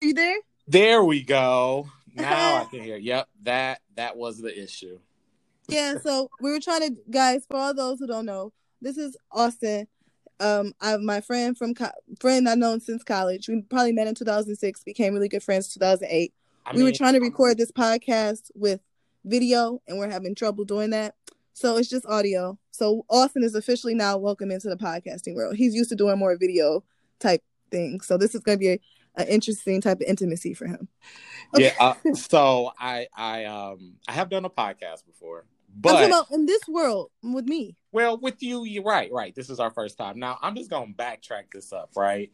[0.00, 0.36] you there?
[0.68, 1.88] There we go.
[2.14, 2.96] Now I can hear.
[2.96, 4.98] Yep, that that was the issue.
[5.68, 7.44] Yeah, so we were trying to, guys.
[7.50, 9.88] For all those who don't know, this is Austin.
[10.38, 11.90] Um, I have my friend from co-
[12.20, 13.48] friend I've known since college.
[13.48, 16.32] We probably met in 2006, became really good friends 2008.
[16.66, 18.80] I we were trying to record this podcast with
[19.24, 21.14] video, and we're having trouble doing that.
[21.54, 22.58] So it's just audio.
[22.70, 25.56] So Austin is officially now welcome into the podcasting world.
[25.56, 26.84] He's used to doing more video
[27.18, 28.06] type things.
[28.06, 28.80] So this is going to be a,
[29.16, 30.88] an interesting type of intimacy for him.
[31.56, 31.72] Yeah.
[31.78, 36.62] Uh, so I I um I have done a podcast before, I'm but in this
[36.68, 37.76] world with me.
[37.92, 39.10] well, with you, you're right.
[39.12, 39.34] Right.
[39.34, 40.18] This is our first time.
[40.18, 41.90] Now I'm just gonna backtrack this up.
[41.96, 42.30] Right.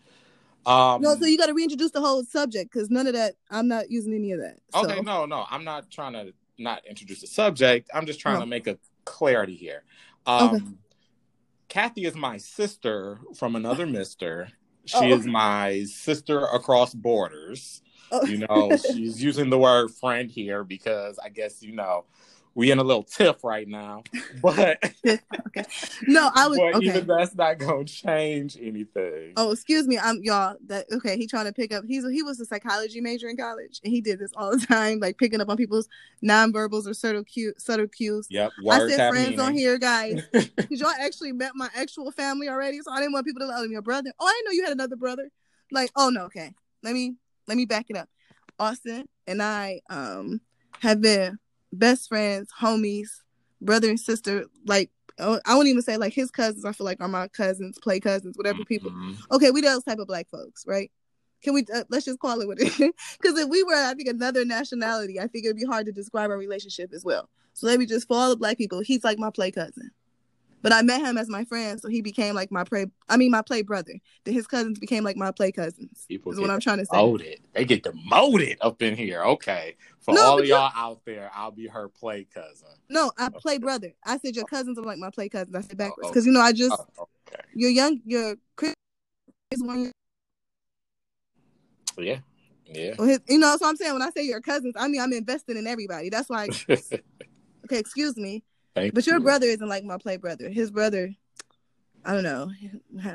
[0.65, 1.03] Um.
[1.03, 3.35] No, so you got to reintroduce the whole subject because none of that.
[3.51, 4.59] I'm not using any of that.
[4.73, 4.85] So.
[4.89, 7.91] Okay, no, no, I'm not trying to not introduce the subject.
[7.93, 8.41] I'm just trying No.
[8.43, 9.83] to make a clarity here.
[10.27, 10.65] Um, Okay.
[11.69, 14.51] Kathy is my sister from another mister.
[14.87, 15.17] She Oh.
[15.19, 17.83] is my sister across borders.
[18.11, 18.25] Oh.
[18.27, 22.05] You know, she's using the word friend here because I guess, you know,
[22.55, 24.03] we in a little tiff right now.
[24.43, 24.83] But,
[26.07, 26.87] no, I was but okay.
[26.87, 29.33] even that's not to change anything.
[29.37, 29.99] Oh, excuse me.
[29.99, 30.57] I'm y'all.
[30.67, 31.17] That okay?
[31.17, 31.85] He trying to pick up.
[31.87, 35.01] He's he was a psychology major in college, and he did this all the time,
[35.01, 35.89] like picking up on people's
[36.25, 38.27] nonverbals or subtle cue, subtle cues.
[38.31, 42.81] Yep, I said friends on here, guys, because y'all actually met my actual family already,
[42.83, 44.13] so I didn't want people to know your brother.
[44.19, 45.31] Oh, I didn't know you had another brother.
[45.71, 46.53] Like, oh no, okay.
[46.83, 47.15] Let me
[47.49, 48.09] let me back it up.
[48.59, 50.41] Austin and I um
[50.81, 51.39] have been
[51.73, 53.09] best friends, homies,
[53.61, 54.45] brother and sister.
[54.67, 56.65] Like, oh, I won't even say like his cousins.
[56.65, 58.91] I feel like are my cousins, play cousins, whatever people.
[58.91, 59.17] Mhm.
[59.33, 60.91] Okay, we those type of black folks, right?
[61.43, 62.79] Can we uh, let's just call it what it is?
[63.21, 66.31] Because if we were, I think another nationality, I think it'd be hard to describe
[66.31, 67.29] our relationship as well.
[67.55, 69.91] So let me just for all the black people, he's like my play cousin.
[70.63, 72.87] But I met him as my friend, so he became like my play.
[73.09, 73.95] I mean, my play brother.
[74.25, 76.07] Then his cousins became like my play cousins.
[76.09, 76.97] People Is what I'm trying to say.
[76.97, 77.41] demoted.
[77.53, 79.23] They get demoted up in here.
[79.23, 79.77] Okay.
[80.01, 82.69] For No, all of y'all out there, I'll be her play cousin.
[82.89, 83.93] No, I play brother.
[84.05, 85.55] I said your cousins are like my play cousins.
[85.55, 87.43] I said oh, backwards Oh, because you know I just Oh, okay.
[87.55, 88.01] you're young.
[88.05, 88.75] You're Chris
[89.51, 89.91] is one.
[91.99, 92.19] Yeah.
[92.67, 92.95] Yeah.
[92.99, 95.57] His, you know, so I'm saying when I say your cousins, I mean I'm invested
[95.57, 96.09] in everybody.
[96.09, 96.49] That's why.
[96.71, 98.45] okay, excuse me.
[98.75, 99.23] Thank But your you.
[99.23, 100.49] brother isn't like my play brother.
[100.49, 101.15] His brother,
[102.05, 102.51] I don't know.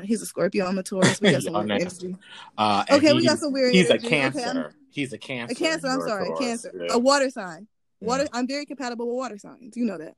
[0.04, 0.66] He's a Scorpio.
[0.66, 1.20] I'm a Taurus.
[1.20, 2.16] We got some Y'all weird energy.
[2.56, 3.74] Uh, Okay, we got some weird.
[3.74, 4.06] He's a energy.
[4.06, 4.74] Okay, cancer.
[4.90, 5.52] he's a cancer.
[5.52, 5.88] a cancer.
[5.88, 6.40] I'm sorry, a Taurus.
[6.40, 6.72] cancer.
[6.74, 6.94] Yeah.
[6.94, 7.66] A water sign.
[8.00, 8.22] Water.
[8.24, 8.28] Yeah.
[8.32, 9.76] I'm very compatible with water signs.
[9.76, 10.14] You know that.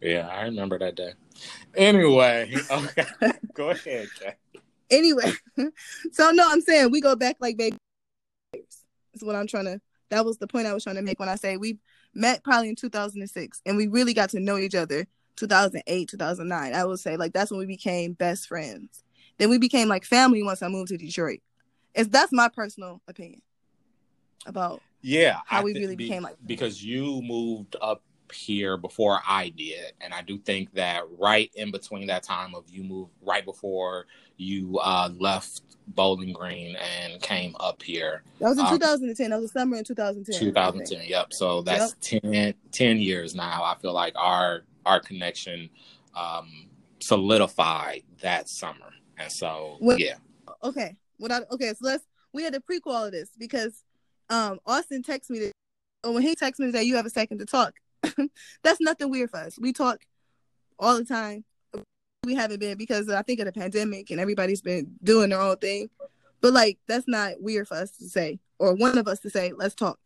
[0.00, 1.12] Yeah, I remember that day.
[1.76, 3.04] Anyway, okay.
[3.54, 4.38] Go ahead, Kat.
[4.90, 5.32] Anyway,
[6.12, 7.76] so no, I'm saying we go back like baby.
[8.52, 9.80] That's what I'm trying to.
[10.08, 11.78] That was the point I was trying to make when I say we
[12.14, 15.06] met probably in 2006, and we really got to know each other
[15.36, 16.74] 2008, 2009.
[16.74, 19.02] I would say like that's when we became best friends.
[19.38, 21.40] Then we became like family once I moved to Detroit.
[21.94, 23.40] It's that's my personal opinion
[24.46, 29.20] about Yeah, How I we really be- became like- because you moved up here before
[29.26, 33.12] I did, and I do think that right in between that time of you moved
[33.22, 38.78] right before you uh, left Bowling Green and came up here, that was in Um,
[38.78, 39.30] 2010.
[39.30, 40.40] That was the summer in 2010.
[40.40, 41.02] 2010.
[41.08, 41.32] Yep.
[41.32, 43.62] So that's 10, 10 years now.
[43.64, 45.68] I feel like our our connection
[46.14, 46.68] um,
[47.00, 50.14] solidified that summer, and so When- yeah.
[50.62, 50.96] okay
[51.30, 53.84] I, okay so let's we had to prequel this because
[54.30, 55.38] um austin texted me
[56.02, 57.74] that when he texted me that you have a second to talk
[58.62, 60.00] that's nothing weird for us we talk
[60.78, 61.44] all the time
[62.24, 65.56] we haven't been because i think of the pandemic and everybody's been doing their own
[65.56, 65.88] thing
[66.40, 69.52] but like that's not weird for us to say or one of us to say
[69.56, 69.98] let's talk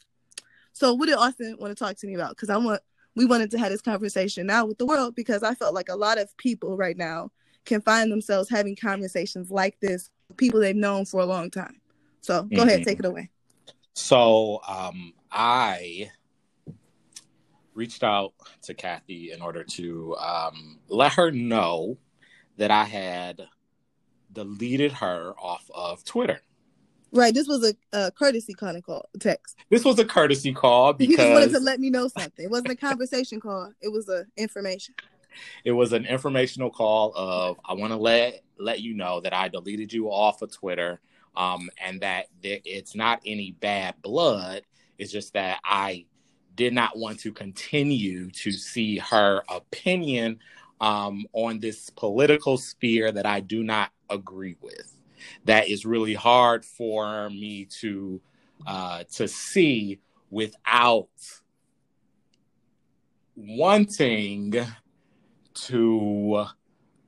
[0.72, 2.80] so what did austin want to talk to me about because i want
[3.16, 5.96] we wanted to have this conversation now with the world because i felt like a
[5.96, 7.30] lot of people right now
[7.64, 11.80] can find themselves having conversations like this with people they've known for a long time.
[12.20, 12.84] So go ahead, Mhm.
[12.84, 13.30] take it away.
[13.94, 16.10] So um, I
[17.74, 21.98] reached out to Kathy in order to um, let her know
[22.56, 23.46] that I had
[24.32, 26.40] deleted her off of Twitter.
[27.12, 29.56] Right, this was a, a courtesy kind of call text.
[29.70, 32.44] This was a courtesy call because He just wanted to let me know something.
[32.44, 33.72] It wasn't a conversation call.
[33.80, 34.96] It was a information.
[35.64, 39.48] it was an informational call of I want to let let you know that I
[39.48, 41.00] deleted you off of Twitter,
[41.36, 44.62] um, and that there, it's not any bad blood.
[44.98, 46.06] It's just that I
[46.54, 50.38] did not want to continue to see her opinion
[50.80, 54.96] um, on this political sphere that I do not agree with.
[55.44, 58.20] That is really hard for me to
[58.66, 61.08] uh, to see without
[63.36, 64.54] wanting
[65.54, 66.46] to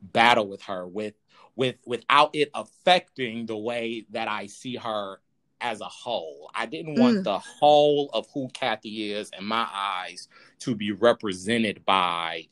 [0.00, 1.14] battle with her with
[1.56, 5.20] with without it affecting the way that I see her
[5.61, 6.50] as a whole.
[6.55, 7.25] I didn't want mm.
[7.25, 10.29] the whole of who Kathy is in my eyes
[10.61, 12.47] to be represented by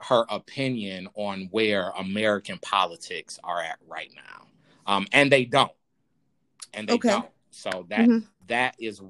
[0.00, 4.46] her opinion on where American politics are at right now.
[4.86, 5.70] Um, and they don't.
[6.74, 7.08] And they okay.
[7.10, 7.28] don't.
[7.50, 8.26] So that mm-hmm.
[8.48, 9.00] that is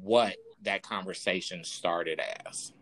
[0.00, 2.72] what that conversation started as.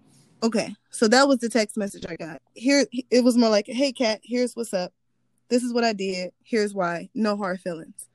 [0.43, 0.75] Okay.
[0.91, 2.41] So that was the text message I got.
[2.55, 4.93] Here it was more like, "Hey Kat, here's what's up.
[5.49, 6.33] This is what I did.
[6.43, 7.11] Here's why.
[7.15, 8.09] No hard feelings."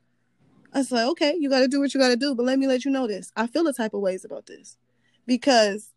[0.74, 2.60] I was like, "Okay, you got to do what you got to do, but let
[2.60, 3.32] me let you know this.
[3.36, 4.78] I feel the type of ways about this."
[5.26, 5.94] Because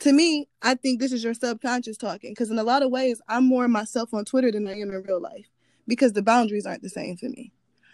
[0.00, 3.20] to me, I think this is your subconscious talking because in a lot of ways,
[3.28, 5.46] I'm more myself on Twitter than I am in real life
[5.86, 7.52] because the boundaries aren't the same for me.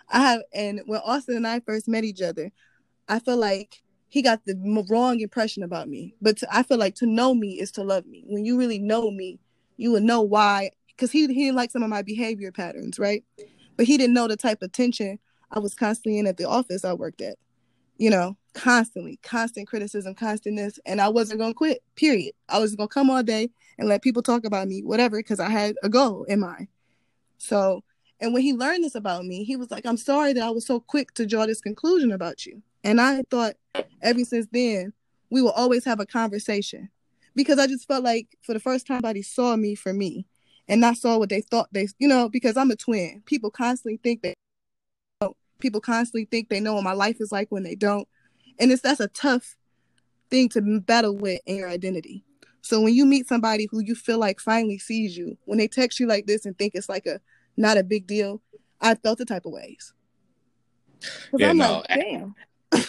[0.08, 2.50] I have, and when Austin and I first met each other,
[3.08, 6.14] I feel like he got the wrong impression about me.
[6.22, 8.25] But to, I feel like to know me is to love me.
[8.26, 9.38] When you really know me,
[9.76, 10.70] you will know why.
[10.88, 13.22] Because he, he didn't like some of my behavior patterns, right?
[13.76, 15.19] But he didn't know the type of tension
[15.50, 17.37] I was constantly in at the office I worked at.
[17.97, 20.79] You know, constantly, constant criticism, constant this.
[20.87, 22.33] And I wasn't going to quit, period.
[22.49, 25.41] I was going to come all day and let people talk about me, whatever, because
[25.41, 26.69] I had a goal in mind.
[27.39, 27.83] So,
[28.21, 30.67] and when he learned this about me, he was like, I'm sorry that I was
[30.67, 32.62] so quick to draw this conclusion about you.
[32.85, 33.55] And I thought
[34.03, 34.93] ever since then,
[35.31, 36.89] we will always have a conversation
[37.35, 40.27] because I just felt like for the first time, somebody saw me for me
[40.69, 43.23] and not saw what they thought they, you know, because I'm a twin.
[43.27, 44.35] People constantly think that,
[45.58, 48.08] people constantly think they know what my life is like when they don't.
[48.58, 49.56] And it's that's a tough
[50.31, 52.25] thing to battle with in your identity.
[52.60, 56.00] So when you meet somebody who you feel like finally sees you, when they text
[56.00, 57.20] you like this and think it's like a
[57.56, 58.43] not a big deal,
[58.81, 59.94] I felt the type of ways.
[61.37, 62.34] Yeah, I'm no, like, damn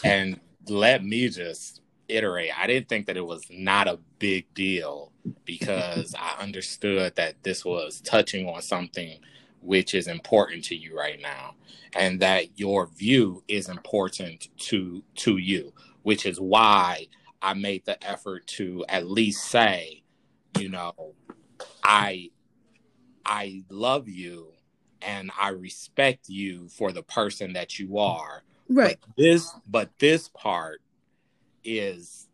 [0.04, 2.52] and let me just iterate.
[2.58, 5.12] I didn't think that it was not a big deal
[5.46, 9.20] because I understood that this was touching on something
[9.62, 11.56] which is important to you right now
[11.94, 15.74] and that your view is important to to you
[16.04, 17.06] which is why
[17.42, 20.04] I made the effort to at least say
[20.58, 21.14] you know
[21.84, 22.30] I
[23.26, 24.54] I love you
[25.02, 29.00] and I respect you for the person that you are Right.
[29.02, 30.82] But this but this part
[31.64, 32.28] is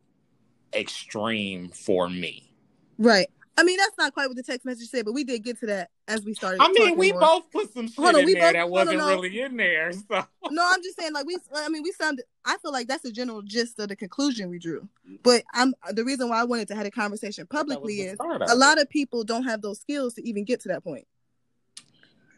[0.74, 2.52] extreme for me.
[2.98, 3.30] Right.
[3.58, 5.66] I mean, that's not quite what the text message said, but we did get to
[5.68, 6.62] that as we started.
[6.62, 7.22] I mean, we more.
[7.22, 9.94] both put some shit on, in there both, that wasn't no, really in there.
[9.94, 11.38] So no, I'm just saying, like we.
[11.56, 12.26] I mean, we sounded.
[12.44, 14.88] I feel like that's the general gist of the conclusion we drew.
[15.24, 18.80] But I'm the reason why I wanted to have a conversation publicly is a lot
[18.80, 21.08] of people don't have those skills to even get to that point.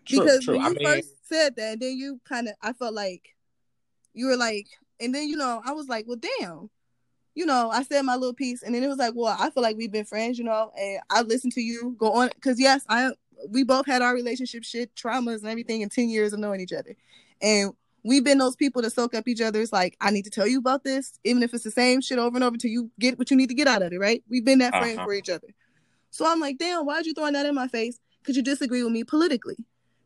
[0.06, 0.54] True, because true.
[0.54, 3.36] when you I mean, first said that, then you kind of, I felt like
[4.14, 4.68] you were like,
[5.00, 6.70] and then you know, I was like, well, damn.
[7.38, 9.62] You know, I said my little piece, and then it was like, well, I feel
[9.62, 12.84] like we've been friends, you know, and I listened to you go on because yes,
[12.90, 13.12] I
[13.50, 16.74] we both had our relationship shit, traumas, and everything in ten years of knowing each
[16.74, 16.96] other,
[17.40, 17.74] and
[18.04, 20.58] we've been those people to soak up each other's like, I need to tell you
[20.58, 23.30] about this, even if it's the same shit over and over till you get what
[23.30, 24.24] you need to get out of it, right?
[24.28, 24.84] We've been that uh-huh.
[24.84, 25.50] friend for each other.
[26.10, 28.00] So I'm like, damn, why'd you throwing that in my face?
[28.24, 29.58] Could you disagree with me politically?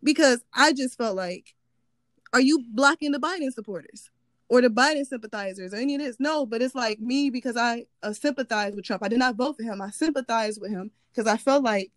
[0.03, 1.55] Because I just felt like,
[2.33, 4.09] are you blocking the Biden supporters?
[4.51, 6.17] Or the Biden sympathizers or any of this.
[6.19, 9.01] No, but it's like me because I uh, sympathize with Trump.
[9.01, 9.81] I did not vote for him.
[9.81, 11.89] I sympathize with him because I felt like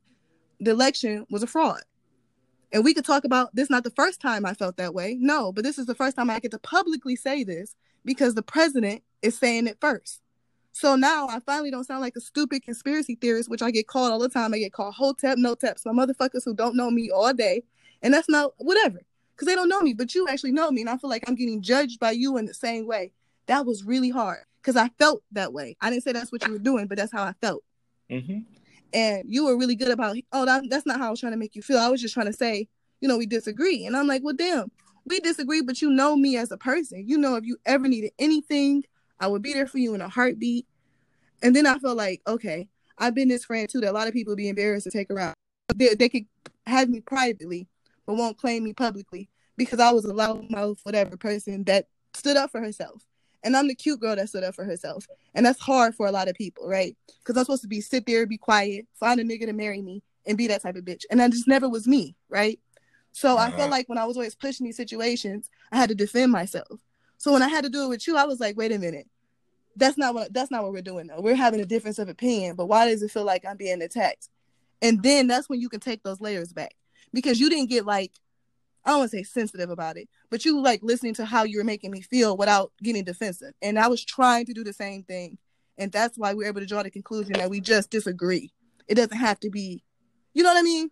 [0.60, 1.80] the election was a fraud.
[2.72, 5.16] And we could talk about this not the first time I felt that way.
[5.18, 7.74] No, but this is the first time I get to publicly say this
[8.04, 10.20] because the president is saying it first.
[10.70, 14.12] So now I finally don't sound like a stupid conspiracy theorist, which I get called
[14.12, 14.54] all the time.
[14.54, 17.64] I get called whole Hotep, no taps, my motherfuckers who don't know me all day.
[18.00, 19.00] And that's not whatever
[19.34, 20.82] because they don't know me, but you actually know me.
[20.82, 23.12] And I feel like I'm getting judged by you in the same way.
[23.46, 25.76] That was really hard because I felt that way.
[25.80, 27.62] I didn't say that's what you were doing, but that's how I felt.
[28.10, 28.38] Mm-hmm.
[28.92, 31.38] And you were really good about, oh, that, that's not how I was trying to
[31.38, 31.78] make you feel.
[31.78, 32.68] I was just trying to say,
[33.00, 33.86] you know, we disagree.
[33.86, 34.70] And I'm like, well, damn,
[35.04, 37.06] we disagree, but you know me as a person.
[37.06, 38.84] You know, if you ever needed anything,
[39.18, 40.66] I would be there for you in a heartbeat.
[41.42, 44.14] And then I felt like, okay, I've been this friend too that a lot of
[44.14, 45.34] people be embarrassed to take around.
[45.74, 46.26] They, they could
[46.66, 47.66] have me privately,
[48.06, 52.50] but won't claim me publicly because I was a loudmouth, whatever person that stood up
[52.50, 53.02] for herself.
[53.42, 55.06] And I'm the cute girl that stood up for herself.
[55.34, 56.96] And that's hard for a lot of people, right?
[57.18, 60.02] Because I'm supposed to be sit there, be quiet, find a nigga to marry me,
[60.26, 61.02] and be that type of bitch.
[61.10, 62.58] And that just never was me, right?
[63.12, 63.52] So uh-huh.
[63.52, 66.80] I felt like when I was always pushing these situations, I had to defend myself.
[67.18, 69.08] So when I had to do it with you, I was like, wait a minute.
[69.76, 71.20] That's not what that's not what we're doing though.
[71.20, 74.28] We're having a difference of opinion, but why does it feel like I'm being attacked?
[74.80, 76.74] And then that's when you can take those layers back
[77.14, 78.12] because you didn't get like
[78.84, 81.56] I don't want to say sensitive about it, but you like listening to how you
[81.56, 83.54] were making me feel without getting defensive.
[83.62, 85.38] And I was trying to do the same thing.
[85.78, 88.52] And that's why we are able to draw the conclusion that we just disagree.
[88.86, 89.82] It doesn't have to be,
[90.34, 90.90] you know what I mean?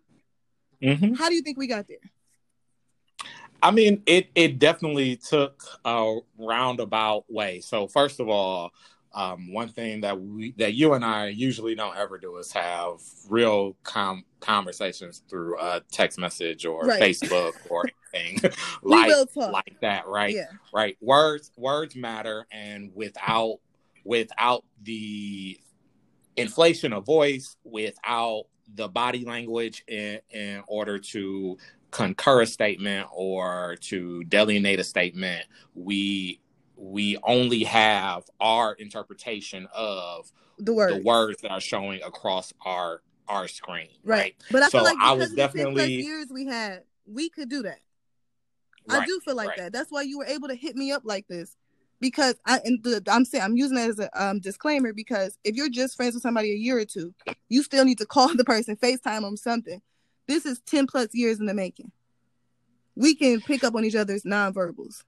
[0.81, 1.13] Mm-hmm.
[1.13, 1.97] How do you think we got there?
[3.61, 7.61] I mean, it it definitely took a roundabout way.
[7.61, 8.71] So first of all,
[9.13, 12.99] um, one thing that we that you and I usually don't ever do is have
[13.29, 17.01] real com- conversations through a text message or Right.
[17.01, 18.51] Facebook or anything
[18.83, 20.35] like like that, right?
[20.35, 20.47] Yeah.
[20.73, 20.97] Right.
[21.01, 23.59] Words words matter, and without
[24.03, 25.59] without the
[26.35, 28.43] inflation of voice, without
[28.75, 31.57] the body language in in order to
[31.91, 35.45] concur a statement or to delineate a statement,
[35.75, 36.39] we
[36.75, 40.91] we only have our interpretation of The word.
[40.93, 43.89] the words that are showing across our our screen.
[44.03, 44.19] Right.
[44.19, 44.35] Right.
[44.51, 46.45] But I So feel like I because was of the 10 plus definitely- years we
[46.45, 47.79] had, we could do that.
[48.89, 49.57] I do feel like right.
[49.59, 49.73] that.
[49.73, 51.55] That's why you were able to hit me up like this.
[52.01, 55.55] Because I and the, I'm saying I'm using that as a um, disclaimer because if
[55.55, 57.13] you're just friends with somebody a year or two,
[57.47, 59.81] you still need to call the person, FaceTime them, something.
[60.27, 61.93] This is 10 plus years in the making.
[62.95, 65.03] We can pick up on each other's nonverbals.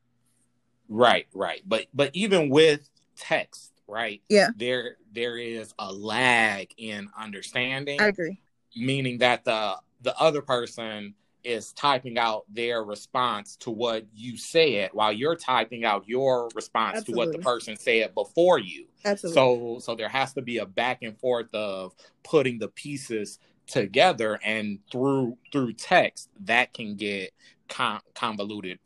[0.87, 1.61] Right, right.
[1.65, 4.21] But but even with text, right?
[4.29, 4.49] Yeah.
[4.55, 8.39] There there is a lag in understanding, I agree.
[8.75, 14.89] meaning that the the other person is typing out their response to what you said
[14.93, 18.85] while you're typing out your response to what the person said before you.
[19.05, 19.35] Absolutely.
[19.35, 23.37] So so there has to be a back and forth of putting the pieces
[23.67, 27.31] together and through through text that can get
[27.69, 28.79] con- convoluted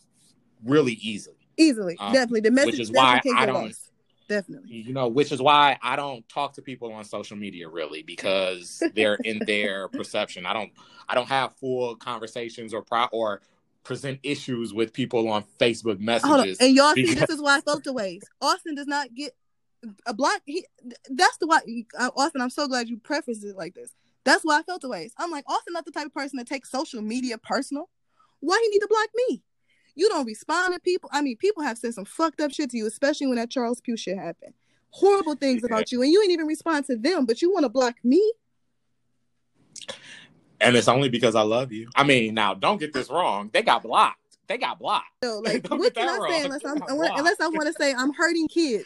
[0.66, 1.36] really easily.
[1.58, 1.98] Easily.
[2.00, 2.42] um, definitely.
[2.42, 3.89] The message which is why I don't- lost.
[4.30, 4.70] Definitely.
[4.72, 8.82] you know which is why i don't talk to people on social media really because
[8.94, 10.72] they're in their perception i don't
[11.10, 13.42] i don't have full conversations or pro or
[13.84, 16.06] present issues with people on facebook Hold on.
[16.06, 18.22] messages And y'all see, this is why I felt the ways.
[18.42, 19.34] Austin does not get
[20.06, 20.42] a block.
[20.46, 20.66] He,
[21.10, 21.60] that's the why.
[21.98, 23.94] Uh, Austin, I'm so glad you prefaced it like this.
[24.26, 25.14] That's why I felt the ways.
[25.18, 27.90] I'm like, Austin, not the type of person that takes social media personal.
[28.42, 29.44] Why he need to block me?
[30.00, 31.10] You don't respond to people.
[31.12, 33.82] I mean, people have said some fucked up shit to you, especially when that Charles
[33.82, 34.54] Pugh shit happened.
[34.92, 37.70] Horrible things about you, and you ain't even respond to them, but you want to
[37.70, 38.32] block me.
[40.62, 43.62] and it's only because i love you i mean now don't get this wrong they
[43.62, 46.32] got blocked they got blocked So, like, Don't what can I wrong.
[46.32, 48.86] say unless I'm unless I want to say I'm hurting kids?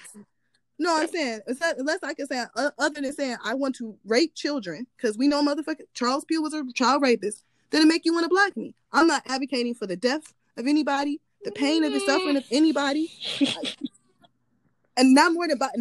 [0.77, 1.39] No, I'm saying
[1.77, 5.27] unless I can say uh, other than saying I want to rape children because we
[5.27, 7.43] know motherfucker Charles Pugh was a child rapist.
[7.69, 8.75] Then it make you want to block me.
[8.91, 13.11] I'm not advocating for the death of anybody, the pain of the suffering of anybody,
[14.97, 15.71] and not more than about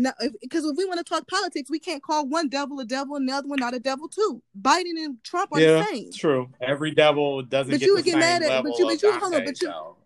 [0.40, 3.28] because if we want to talk politics, we can't call one devil a devil and
[3.28, 4.42] the other one not a devil too.
[4.60, 6.12] Biden and Trump are yeah the same.
[6.12, 8.78] true every devil doesn't But get you the would get same mad at- level but
[8.78, 9.96] you- of but you- hold on, Dante, but you- though.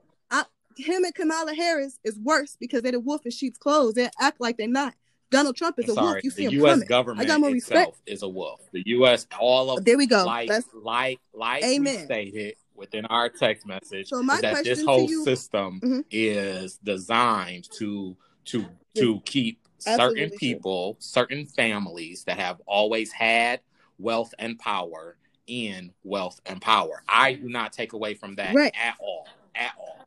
[0.77, 3.95] him and Kamala Harris is worse because they're the wolf in sheep's clothes.
[3.95, 4.93] They act like they're not.
[5.31, 6.25] Donald Trump is I'm a sorry wolf.
[6.25, 6.87] You see the him u.s coming.
[6.89, 8.01] government I got more itself respect.
[8.07, 10.25] is a wolf the u.s all of There we go.
[10.27, 12.05] like That's like like we Amen.
[12.05, 16.04] stated within our text message So my that this whole you- system Mhm.
[16.11, 18.16] is designed to
[18.47, 20.38] to to keep certain Absolutely true.
[20.38, 23.61] people certain families that have always had
[23.99, 25.16] wealth and power
[25.47, 28.75] in wealth and power i do not take away from that Right.
[28.76, 29.99] at all at all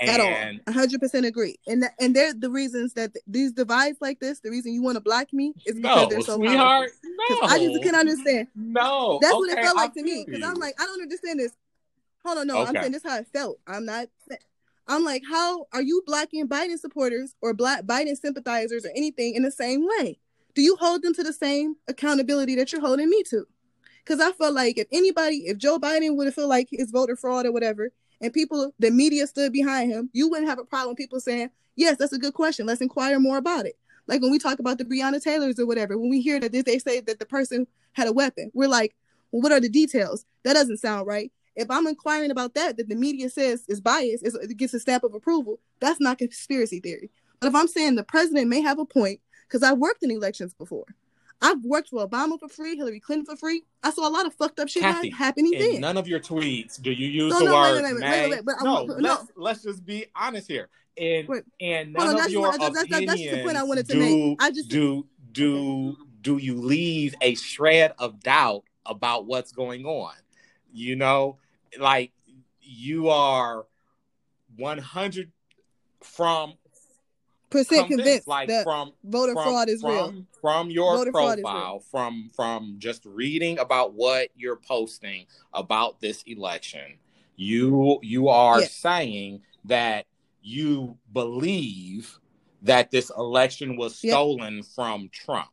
[0.00, 0.74] at and all.
[0.74, 1.56] hundred percent agree.
[1.66, 4.80] And that, and they're the reasons that th- these divides like this, the reason you
[4.80, 7.10] want to block me is because no they're so sweetheart powerful.
[7.42, 8.46] no I just can't understand.
[8.54, 10.24] no That's what it Okay, felt I like to me.
[10.24, 10.42] Because.
[10.44, 11.52] I'm like, I don't understand this.
[12.24, 12.80] Hold on, no, I'm Okay.
[12.80, 13.60] saying this is how it felt.
[13.66, 14.08] I'm not.
[14.90, 19.42] I'm like, how are you blocking Biden supporters or black Biden sympathizers or anything in
[19.42, 20.18] the same way?
[20.54, 23.46] Do you hold them to the same accountability that you're holding me to?
[23.98, 27.16] Because I felt like if anybody, if Joe Biden would have felt like his voter
[27.16, 27.90] fraud or whatever,
[28.22, 31.98] and people, the media stood behind him, you wouldn't have a problem people saying, yes,
[31.98, 32.64] that's a good question.
[32.64, 33.76] Let's inquire more about it.
[34.06, 36.62] Like when we talk about the Breonna Taylors or whatever, when we hear that they-
[36.62, 38.96] they say that the person had a weapon, we're like,
[39.30, 40.24] well, what are the details?
[40.44, 41.30] That doesn't sound right.
[41.58, 45.02] If I'm inquiring about that, that the media says is biased, it gets a stamp
[45.04, 47.10] of approval, that's not conspiracy theory.
[47.40, 50.54] But if I'm saying the president may have a point, because I've worked in elections
[50.54, 50.84] before,
[51.42, 53.62] I've worked for Obama for free, Hillary Clinton for free.
[53.82, 55.80] I saw a lot of fucked up shit Kathy, happening in then.
[55.80, 58.30] none of your tweets do you use No, the no, word wait, wait, may.
[58.30, 60.68] wait, wait, I no, let's let's just be honest here.
[60.96, 61.44] And Wait.
[61.60, 63.86] and none on, of your what- that's- that's- that's opinions just the point I wanted
[63.86, 64.42] to do make.
[64.42, 70.14] I just- do do do you leave a shred of doubt about what's going on?
[70.72, 71.38] You know,
[71.78, 72.12] like
[72.60, 73.66] you are
[74.56, 75.32] one hundred
[76.02, 76.54] from
[77.50, 80.26] Percent convinced, convinced like that from voter from, fraud is from, real.
[80.40, 86.98] From your Voter profile, from from just reading about what you're posting about this election,
[87.36, 90.06] you you are saying that
[90.42, 92.18] you believe
[92.62, 95.48] that this election was stolen from Trump.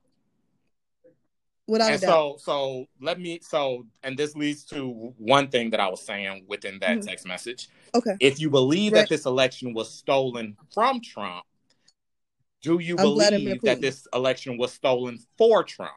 [1.68, 5.88] Without and so so let me so and this leads to one thing that I
[5.88, 7.06] was saying within that Mhm.
[7.08, 7.70] text message.
[7.96, 8.16] Okay.
[8.20, 9.00] If you believe Right.
[9.02, 11.44] that this election was stolen from Trump,
[12.62, 15.96] do you I'm believe that this election was stolen for Trump?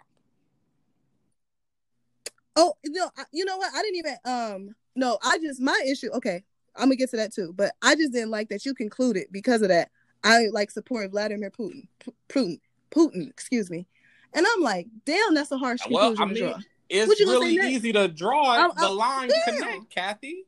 [2.56, 3.72] Oh, you know, I- you know what?
[3.74, 6.44] I didn't even um no, I just my issue, okay,
[6.76, 9.60] I'm gonna get to that too, but I just didn't like that you concluded because
[9.62, 9.90] of that.
[10.24, 11.88] I like support Vladimir Putin.
[12.28, 12.58] Putin,
[12.90, 13.86] Putin, excuse me.
[14.34, 16.62] And I'm like, damn, that's a harsh Well, conclusion I to draw.
[16.88, 19.58] it's really easy to draw I'm- the I'm- line damn.
[19.58, 20.44] connect, Kathy.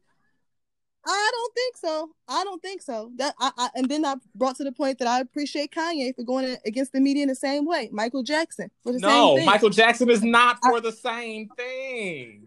[1.07, 2.11] I don't think so.
[2.29, 3.11] I don't think so.
[3.17, 6.25] That I, I and then I brought to the point that I appreciate Kanye for
[6.25, 7.89] going against the media in the same way.
[7.91, 9.47] Michael Jackson for the No, same thing.
[9.47, 12.47] Michael Jackson is not I- for the same thing.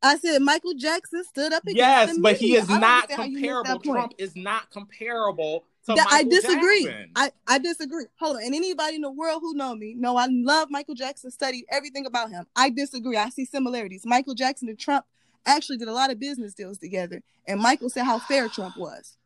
[0.00, 2.06] I said Michael Jackson stood up against the media.
[2.06, 3.92] Yes, but he is I not understand how you missed that comparable.
[3.92, 6.84] Trump is not comparable to I disagree.
[6.84, 7.10] Jackson.
[7.16, 8.04] I, I disagree.
[8.20, 8.42] Hold on.
[8.44, 12.06] And anybody in the world who know me know I love Michael Jackson, studied everything
[12.06, 12.46] about him.
[12.54, 13.16] I disagree.
[13.16, 14.06] I see similarities.
[14.06, 15.04] Michael Jackson and Trump
[15.44, 17.22] actually did a lot of business deals together.
[17.46, 19.16] And Michael said how fair Trump was.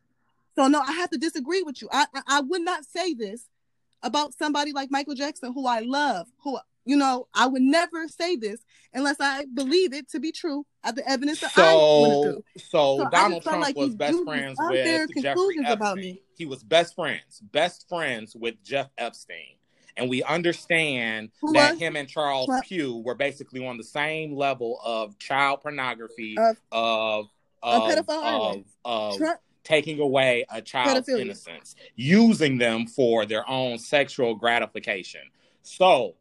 [0.55, 1.89] So no, I have to disagree with you.
[1.91, 3.45] I I, I would not say this
[4.01, 8.35] about somebody like Michael Jackson, who I love, who you know, I would never say
[8.35, 8.59] this
[8.93, 12.43] unless I believe it to be true at the evidence that I went So, through.
[12.57, 16.13] so, So Donald Trump like was best friends with Jeffrey conclusions about Epstein.
[16.13, 16.21] me.
[16.35, 19.57] He was best friends, best friends with Jeff Epstein.
[19.97, 21.79] And we understand Who that was?
[21.79, 22.65] him and Charles Trump.
[22.65, 27.25] Pugh were basically on the same level of child pornography, Of- of
[27.63, 29.21] of of, of,
[29.63, 31.21] taking away a child's Pedophilia.
[31.21, 35.21] innocence, using them for their own sexual gratification.
[35.63, 36.15] So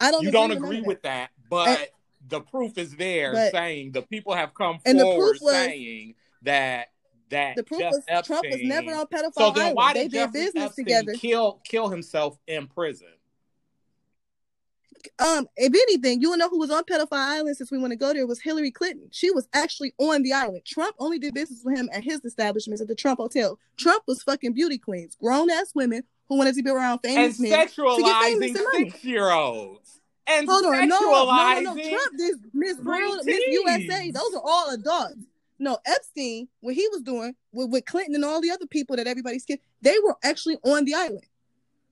[0.00, 1.90] I don't you don't agree with none agree of with that, but
[2.28, 6.14] the proof is there But- saying the people have come And the forward was- saying
[6.42, 6.88] that
[7.30, 9.76] that The proof Jeff was Epstein, Trump was never on pedophile so then island.
[9.76, 11.12] why they did did Jeffrey business Epstein together.
[11.14, 13.08] kill kill himself in prison?
[15.20, 17.96] Um, if anything, you wanna know who was on pedophile island since we want to
[17.96, 19.08] go there was Hillary Clinton.
[19.12, 20.64] She was actually on the island.
[20.64, 23.58] Trump only did business with him at his establishments at the Trump Hotel.
[23.76, 27.40] Trump was fucking beauty queens, grown ass women who wanted to be around And famous
[27.40, 27.50] men.
[27.50, 30.00] famous sexualizing and six year olds.
[30.26, 31.88] And Hold on, no, no, no, no.
[31.88, 33.40] Trump did Miss World, Miss.
[33.46, 34.10] USA.
[34.10, 35.16] Those are all adults.
[35.58, 39.06] No, Epstein, what he was doing with, with Clinton and all the other people that
[39.06, 41.24] everybody's kid, they were actually on the island.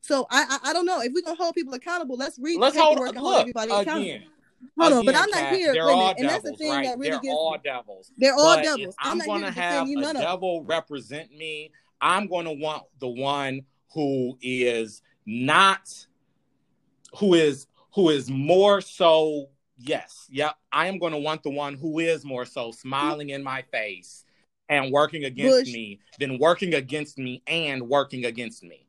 [0.02, 2.16] So I, I I don't know if we're gonna hold people accountable.
[2.16, 4.02] Let's read Let's hold and hold everybody accountable.
[4.02, 4.24] again.
[4.78, 5.72] Hold on, but I'm not Kat, here.
[5.72, 6.84] They're all and that's the thing right?
[6.84, 7.58] that really they're gets all me.
[7.64, 8.12] devils.
[8.16, 8.94] They're all But devils.
[9.00, 12.44] I'm I'm, not going here to to have you a devil represent me, I'm going
[12.44, 16.06] to want the one who is not,
[17.18, 19.46] who is who is more so.
[19.78, 20.56] Yes, yep.
[20.72, 24.24] I am going to want the one who is more so smiling in my face
[24.68, 25.72] and working against Bush.
[25.72, 28.86] me than working against me and working against me.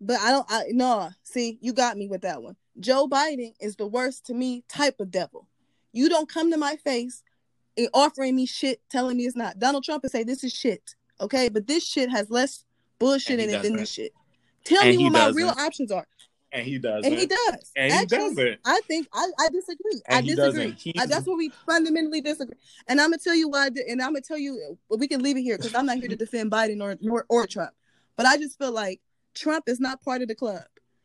[0.00, 0.46] But I don't.
[0.48, 1.10] I no.
[1.22, 2.56] See, you got me with that one.
[2.78, 5.46] Joe Biden is the worst to me type of devil.
[5.92, 7.22] You don't come to my face
[7.76, 9.58] and offering me shit, telling me it's not.
[9.58, 11.48] Donald Trump and say this is shit, okay?
[11.48, 12.64] But this shit has less
[13.00, 13.76] bullshit And he than doesn't.
[13.78, 14.12] this shit.
[14.64, 16.06] Tell And me what my real options are,
[16.52, 17.10] And he doesn't.
[17.10, 17.72] and he does.
[17.74, 18.58] And he Actually, doesn't.
[18.64, 20.02] I think I, I disagree.
[20.08, 20.70] I And he disagree.
[20.72, 20.98] doesn't.
[21.00, 22.56] I, that's what we fundamentally disagree.
[22.86, 23.64] And I'm gonna tell you why.
[23.64, 26.08] I and I'm gonna tell you we can leave it here because I'm not here
[26.08, 27.70] to defend Biden or, or or Trump.
[28.16, 29.00] But I just feel like
[29.34, 30.62] Trump is not part of the club.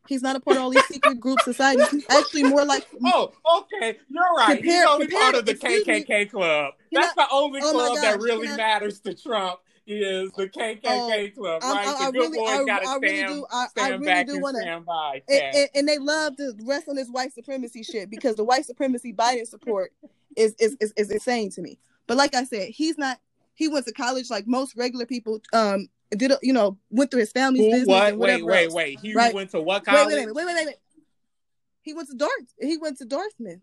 [0.07, 1.89] He's not a part of all these secret group societies.
[1.89, 3.97] He's actually more like Oh, okay.
[4.09, 4.63] You're right.
[4.63, 6.03] He's only compare- part of the excuse me.
[6.03, 6.73] KKK club.
[6.91, 11.61] That's the only oh club that really I- matters to Trump is the KKK club,
[11.63, 11.87] I- right?
[11.87, 14.05] I- I the good really- boys I- gotta I really stand, do- I- I really
[14.05, 15.21] back do and wanna- stand by.
[15.29, 18.65] and, and, and they love to rest on this white supremacy shit because the white
[18.65, 19.93] supremacy Biden support
[20.35, 21.77] is is, is is insane to me.
[22.07, 23.19] But like I said, he's not.
[23.53, 25.41] He went to college like most regular people.
[25.53, 28.07] Um, did you know went through his family's Who, business what?
[28.09, 28.73] and Wait, whatever wait, else.
[28.73, 28.99] wait.
[28.99, 29.33] He Right.
[29.33, 30.07] went to what college?
[30.07, 30.75] wait, wait, wait, wait, wait, wait.
[31.81, 32.31] He went to Dart.
[32.59, 33.61] He went to Dartmouth,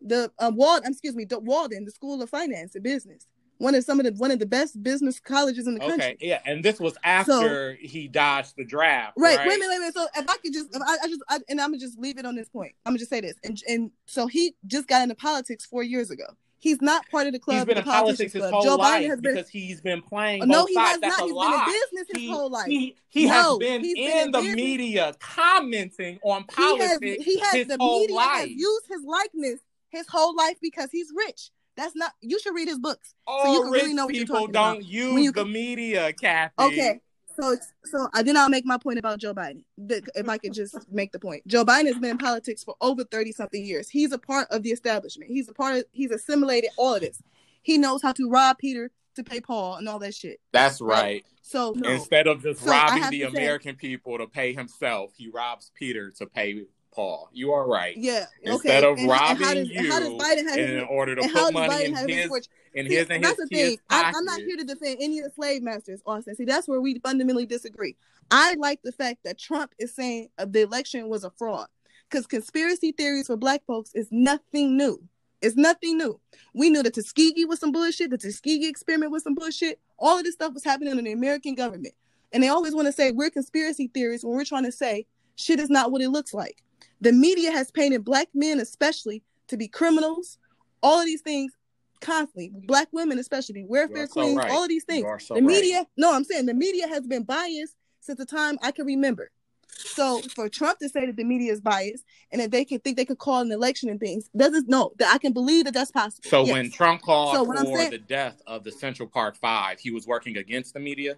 [0.00, 0.82] the um, Wald.
[0.86, 3.26] Excuse me, D- Walden, the School of Finance and Business.
[3.60, 6.02] One of some of the one of the best business colleges in the country.
[6.14, 9.36] Okay, yeah, and this was after he dodged the draft, Right.
[9.36, 9.46] right?
[9.48, 9.94] Wait a minute, wait a minute.
[9.94, 12.16] So if I could just, if I, I just, I, and I'm gonna just leave
[12.18, 12.72] it on this point.
[12.86, 16.10] I'm gonna just say this, and and so he just got into politics four years
[16.10, 16.24] ago.
[16.62, 17.56] He's not part of the club.
[17.58, 18.52] He's been in politics his club.
[18.52, 19.34] whole Joe life Biden has been.
[19.34, 20.46] because he's been playing.
[20.48, 20.90] no, he sides.
[20.90, 21.26] has That's not.
[21.26, 21.50] He's lie.
[21.50, 22.66] been in business his he, whole life.
[22.66, 24.56] He, he No, has been been in in the business.
[24.56, 29.02] media commenting on he has, politics he has his the whole media has used his
[29.04, 31.50] likeness his whole life because he's rich.
[31.80, 32.12] That's not.
[32.20, 33.14] You should read his books.
[33.26, 34.74] All you can really know what you're talking about.
[34.74, 36.52] don't use When you- the media, Kathy.
[36.58, 37.00] Okay.
[37.40, 39.62] So so I then I'll make my point about Joe Biden.
[39.78, 41.46] If I could just make the point.
[41.46, 43.88] Joe Biden has been in politics for over 30 something years.
[43.88, 45.30] He's a part of the establishment.
[45.30, 47.22] He's a part of he's assimilated all of this.
[47.62, 50.38] He knows how to rob Peter to pay Paul and all that shit.
[50.52, 51.02] That's Right.
[51.02, 51.24] right.
[51.40, 51.88] So no.
[51.88, 55.72] Instead of just So robbing the to say- American people to pay himself, he robs
[55.74, 57.28] Peter to pay Paul.
[57.32, 57.96] You are right.
[57.96, 58.26] Yeah.
[58.42, 58.92] Instead okay.
[58.92, 62.08] of and, robbing and does, you Biden have in order to put money Biden in
[62.08, 63.78] his his in See, his and that's his the thing.
[63.88, 66.34] I, I'm not here to defend any of the slave masters, Austin.
[66.34, 67.96] See, that's where we fundamentally disagree.
[68.30, 71.68] I like the fact that Trump is saying uh, the election was a fraud
[72.08, 75.02] because conspiracy theories for black folks is nothing new.
[75.42, 76.20] It's nothing new.
[76.54, 78.10] We knew the Tuskegee was some bullshit.
[78.10, 79.80] The Tuskegee experiment was some bullshit.
[79.98, 81.94] All of this stuff was happening in the American government.
[82.32, 85.58] And they always want to say we're conspiracy theorists when we're trying to say shit
[85.58, 86.62] is not what it looks like.
[87.00, 90.38] The media has painted black men, especially, to be criminals.
[90.82, 91.52] All of these things
[92.00, 92.52] constantly.
[92.66, 94.50] Black women, especially, welfare so queens, right.
[94.50, 95.06] all of these things.
[95.24, 95.46] So the right.
[95.46, 99.30] media, no, I'm saying the media has been biased since the time I can remember.
[99.68, 102.96] So for Trump to say that the media is biased and that they can think
[102.96, 105.90] they could call an election and things doesn't no that I can believe that that's
[105.90, 106.28] possible.
[106.28, 106.52] So Yes.
[106.52, 110.06] when Trump called So for saying- the death of the Central Park Five, he was
[110.06, 111.16] working against the media.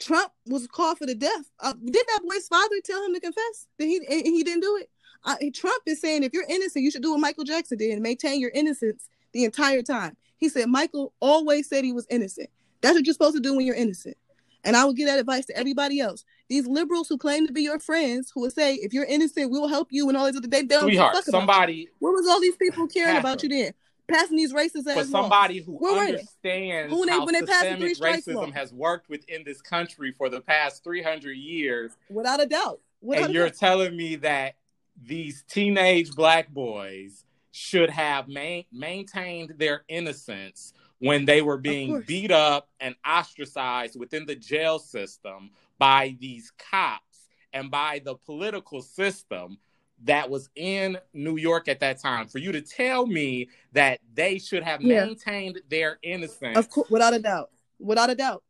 [0.00, 1.50] Trump was called for the death.
[1.60, 4.76] Uh, did that boy's father tell him to confess that he and he didn't do
[4.76, 4.90] it?
[5.24, 8.02] Uh, Trump is saying if you're innocent, you should do what Michael Jackson did and
[8.02, 10.16] maintain your innocence the entire time.
[10.38, 12.48] He said Michael always said he was innocent.
[12.80, 14.16] That's what you're supposed to do when you're innocent.
[14.64, 16.24] And I will give that advice to everybody else.
[16.48, 19.58] These liberals who claim to be your friends, who will say if you're innocent, we
[19.58, 21.40] will help you and all these other they, don't Sweetheart, fuck about you.
[21.40, 23.72] somebody What was all these people caring about you then?
[24.10, 25.08] Passing these racist laws.
[25.10, 26.10] somebody who Where were they?
[26.12, 28.46] understands Who they- how when they passed the three systemic strikes law?
[28.46, 32.80] racism has worked within this country for the past 300 years, without a doubt.
[33.00, 33.56] Without and a you're doubt.
[33.58, 34.56] telling me that
[35.02, 42.30] these teenage black boys should have main, maintained their innocence when they were being beat
[42.30, 49.58] up and ostracized within the jail system by these cops and by the political system
[50.04, 52.26] that was in New York at that time.
[52.26, 55.04] For you to tell me that they should have Yeah.
[55.04, 56.56] maintained their innocence.
[56.56, 58.42] Of course, without a doubt, without a doubt,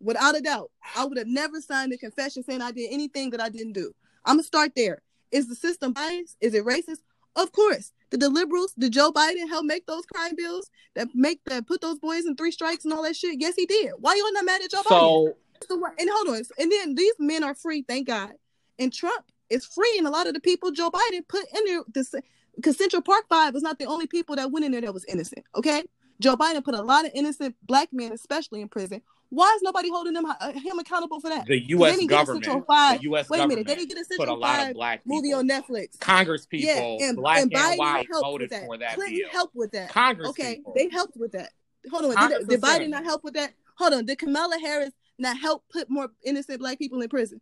[0.00, 3.40] without a doubt, I would have never signed a confession saying I did anything that
[3.40, 3.92] I didn't do.
[4.24, 5.02] I'm gonna start there.
[5.30, 6.36] Is the system biased?
[6.40, 6.98] Is it racist?
[7.34, 7.92] Of course.
[8.10, 11.80] Did the liberals, did Joe Biden help make those crime bills that make that put
[11.80, 13.40] those boys in three strikes and all that shit?
[13.40, 13.92] Yes, he did.
[13.98, 14.84] Why you not mad at Joe Biden?
[14.84, 15.36] so
[15.68, 18.32] So and hold on, and then these men are free, thank God.
[18.78, 21.82] And Trump is free, and a lot of the people Joe Biden put in there,
[22.56, 25.04] because Central Park Five was not the only people that went in there that was
[25.06, 25.44] innocent.
[25.54, 25.82] Okay,
[26.20, 29.02] Joe Biden put a lot of innocent black men, especially in prison.
[29.32, 31.46] Why is nobody holding them uh, him accountable for that?
[31.46, 31.96] the U.S.
[31.96, 32.98] didn't get a government, Central Five.
[32.98, 33.30] the U.S.
[33.30, 35.48] Wait a minute, they didn't get a put a lot of black people, movie on
[35.48, 35.98] Netflix.
[35.98, 38.66] Congress people, yeah, and, black and and, white, helped voted with that.
[38.66, 39.28] for that Clinton deal.
[39.30, 39.88] helped with that.
[39.88, 40.74] Congress Okay, people.
[40.76, 41.50] they helped with that.
[41.90, 43.54] Hold on, did, did Biden not help with that?
[43.78, 47.40] Hold on, did Kamala Harris not help put more innocent black people in prison?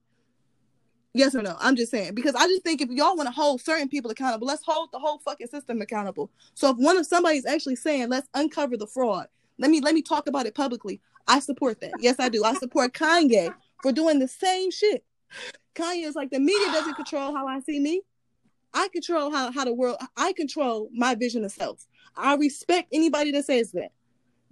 [1.13, 1.57] Yes or no?
[1.59, 4.47] I'm just saying because I just think if y'all want to hold certain people accountable,
[4.47, 6.31] let's hold the whole fucking system accountable.
[6.55, 9.27] So if one of somebody's actually saying let's uncover the fraud,
[9.59, 11.01] let me let me talk about it publicly.
[11.27, 11.93] I support that.
[11.99, 12.45] Yes, I do.
[12.45, 15.05] I support Kanye for doing the same shit.
[15.75, 18.03] Kanye is like the media doesn't control how I see me.
[18.73, 21.87] I control how, how the world I control my vision of self.
[22.17, 23.91] I respect anybody that says that.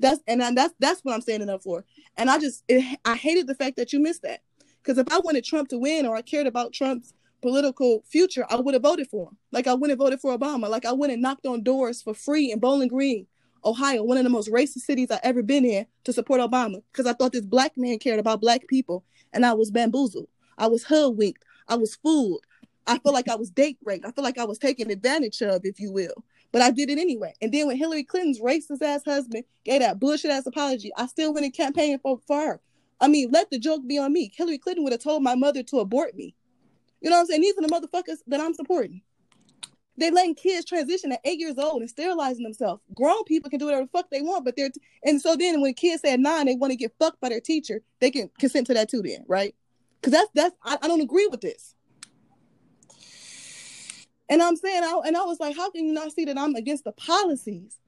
[0.01, 1.85] That's and that's that's what I'm standing up for.
[2.17, 4.41] And I just it, I hated the fact that you missed that.
[4.89, 8.57] Because if I wanted Trump to win or I cared about Trump's political future, I
[8.57, 9.37] would have voted for him.
[9.53, 10.71] Like I wouldn't have voted for Obama.
[10.71, 13.27] Like I went and knocked on doors for free in Bowling Green,
[13.67, 16.83] Ohio, one of the most racist cities I've ever been in, to support Obama.
[16.91, 20.29] Because I thought this black man cared about black people, and I was bamboozled.
[20.57, 21.45] I was hoodwinked.
[21.69, 22.41] I was fooled.
[22.87, 24.07] I feel like I was date raped.
[24.07, 26.25] I feel like I was taken advantage of, if you will.
[26.51, 27.35] But I did it anyway.
[27.43, 31.35] And then when Hillary Clinton's racist ass husband gave that bullshit ass apology, I still
[31.35, 32.61] went and campaigned for, for her.
[33.01, 34.33] I mean, let the joke be on me.
[34.35, 36.35] Hillary Clinton would have told my mother to abort me.
[37.01, 37.43] You know what I'm saying?
[37.43, 39.03] These are the motherfuckers that I'm supporting.
[39.97, 42.83] They letting kids transition at eight years old and sterilizing themselves.
[42.95, 45.61] Grown people can do whatever the fuck they want, but they're t- and so then
[45.61, 48.31] when kids say at nine they want to get fucked by their teacher, they can
[48.39, 49.03] consent to that too.
[49.03, 49.57] Then right?
[50.01, 51.75] Because that's that's I, I don't agree with this.
[54.29, 56.55] And I'm saying, I, and I was like, how can you not see that I'm
[56.55, 57.79] against the policies?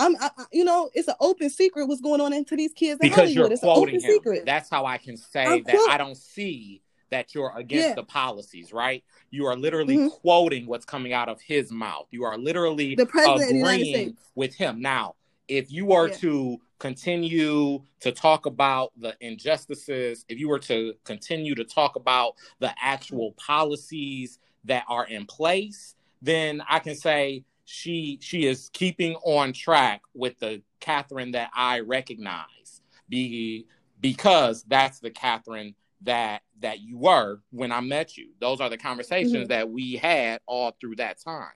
[0.00, 3.16] I'm, I, you know, it's an open secret what's going on into these kids because
[3.16, 3.34] Hollywood.
[3.36, 4.10] you're it's an open quoting him.
[4.12, 4.46] secret.
[4.46, 7.94] That's how I can say I'm that quote- I don't see that you're against Yeah.
[7.96, 9.02] the policies, right?
[9.30, 10.10] You are literally Mhm.
[10.10, 12.06] quoting what's coming out of his mouth.
[12.10, 14.80] You are literally The president of the agreeing with him.
[14.80, 15.16] Now,
[15.48, 16.16] if you were Yeah.
[16.18, 22.36] to continue to talk about the injustices, if you were to continue to talk about
[22.60, 29.14] the actual policies that are in place, then I can say she she is keeping
[29.24, 32.82] on track with the Catherine that I recognize.
[33.08, 33.64] Be
[34.00, 38.30] because that's the Catherine that that you were when I met you.
[38.40, 39.48] Those are the conversations Mhm.
[39.50, 41.52] that we had all through that time.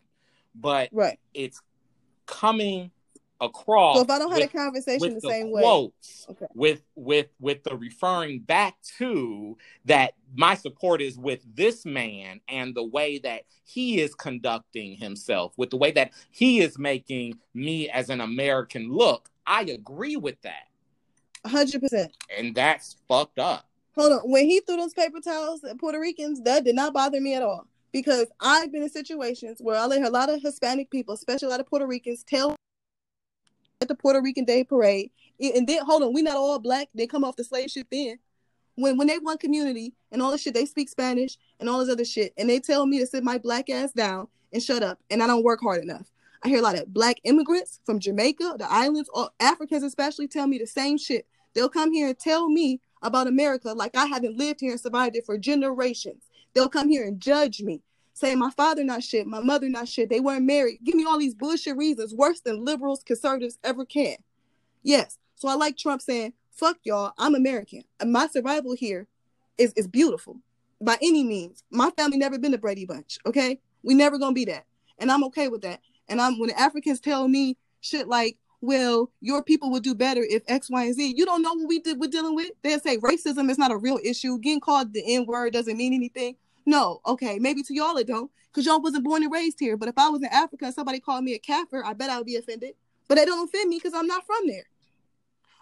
[0.55, 1.19] But Right.
[1.33, 1.61] it's
[2.27, 2.93] coming
[3.41, 3.97] across.
[3.97, 6.47] So if I don't have a conversation the, the, same quotes, way, okay.
[6.55, 12.75] with with with the referring back to that my support is with this man and
[12.75, 17.89] the way that he is conducting himself, with the way that he is making me
[17.89, 20.69] as an American look, I agree with that.
[21.47, 22.13] Hundred percent.
[22.37, 23.69] And that's fucked up.
[23.95, 24.31] Hold on.
[24.31, 27.43] When he threw those paper towels at Puerto Ricans, that did not bother me at
[27.43, 27.67] all.
[27.93, 31.51] Because I've been in situations where I let a lot of Hispanic people, especially a
[31.51, 32.57] lot of Puerto Ricans, tell
[33.81, 35.11] at the Puerto Rican Day Parade.
[35.41, 36.89] And then hold on, we not all black.
[36.95, 38.19] They come off the slave ship then.
[38.77, 41.91] When when they want community and all this shit, they speak Spanish and all this
[41.91, 42.33] other shit.
[42.37, 44.99] And they tell me to sit my black ass down and shut up.
[45.11, 46.07] And I don't work hard enough.
[46.43, 50.47] I hear a lot of black immigrants from Jamaica, the islands, or Africans especially tell
[50.47, 51.27] me the same shit.
[51.55, 55.17] They'll come here and tell me about America like I haven't lived here and survived
[55.17, 56.25] it for generations.
[56.53, 57.83] They'll come here and judge me
[58.15, 60.79] saying my father not shit, my mother not shit, they weren't married.
[60.85, 64.17] Give me all these bullshit reasons worse than liberals, conservatives ever can.
[64.83, 65.19] Yes.
[65.35, 67.83] So I like Trump saying, fuck y'all, I'm American.
[68.01, 69.09] And my survival here
[69.59, 70.39] is, is beautiful
[70.81, 71.65] by any means.
[71.71, 73.61] My family never been a Brady Bunch, okay?
[73.83, 74.65] We never gonna be that.
[74.99, 75.81] And I'm okay with that.
[76.09, 80.43] And I'm when Africans tell me shit like, well, your people would do better if
[80.47, 81.15] X, Y, and Z.
[81.17, 82.51] You don't know what we did we're dealing with.
[82.63, 84.39] They'll say racism is not a real issue.
[84.39, 86.37] Getting called the N-word doesn't mean anything.
[86.67, 89.77] No, okay, maybe to y'all it don't, because y'all wasn't born and raised here.
[89.77, 92.19] But if I was in Africa and somebody called me a kafir, I bet I
[92.19, 92.75] would be offended.
[93.07, 94.65] But it don't offend me because I'm not from there.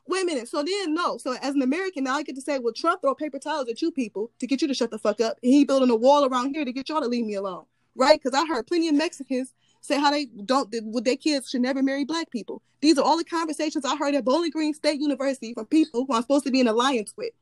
[0.07, 0.49] Wait a minute.
[0.49, 1.17] So then, no.
[1.17, 3.83] So as an American, now I get to say, well, Trump throw paper towels at
[3.83, 5.39] you people to get you to shut the fuck up.
[5.43, 7.65] And he building a wall around here to get y'all to leave me alone,
[7.97, 8.21] right?
[8.23, 11.83] Because I heard plenty of Mexicans say how they don't with their kids should never
[11.83, 12.63] marry black people.
[12.81, 16.15] These are all the conversations I heard at Bowling Green State University from people who
[16.15, 17.33] I'm supposed to be in alliance with,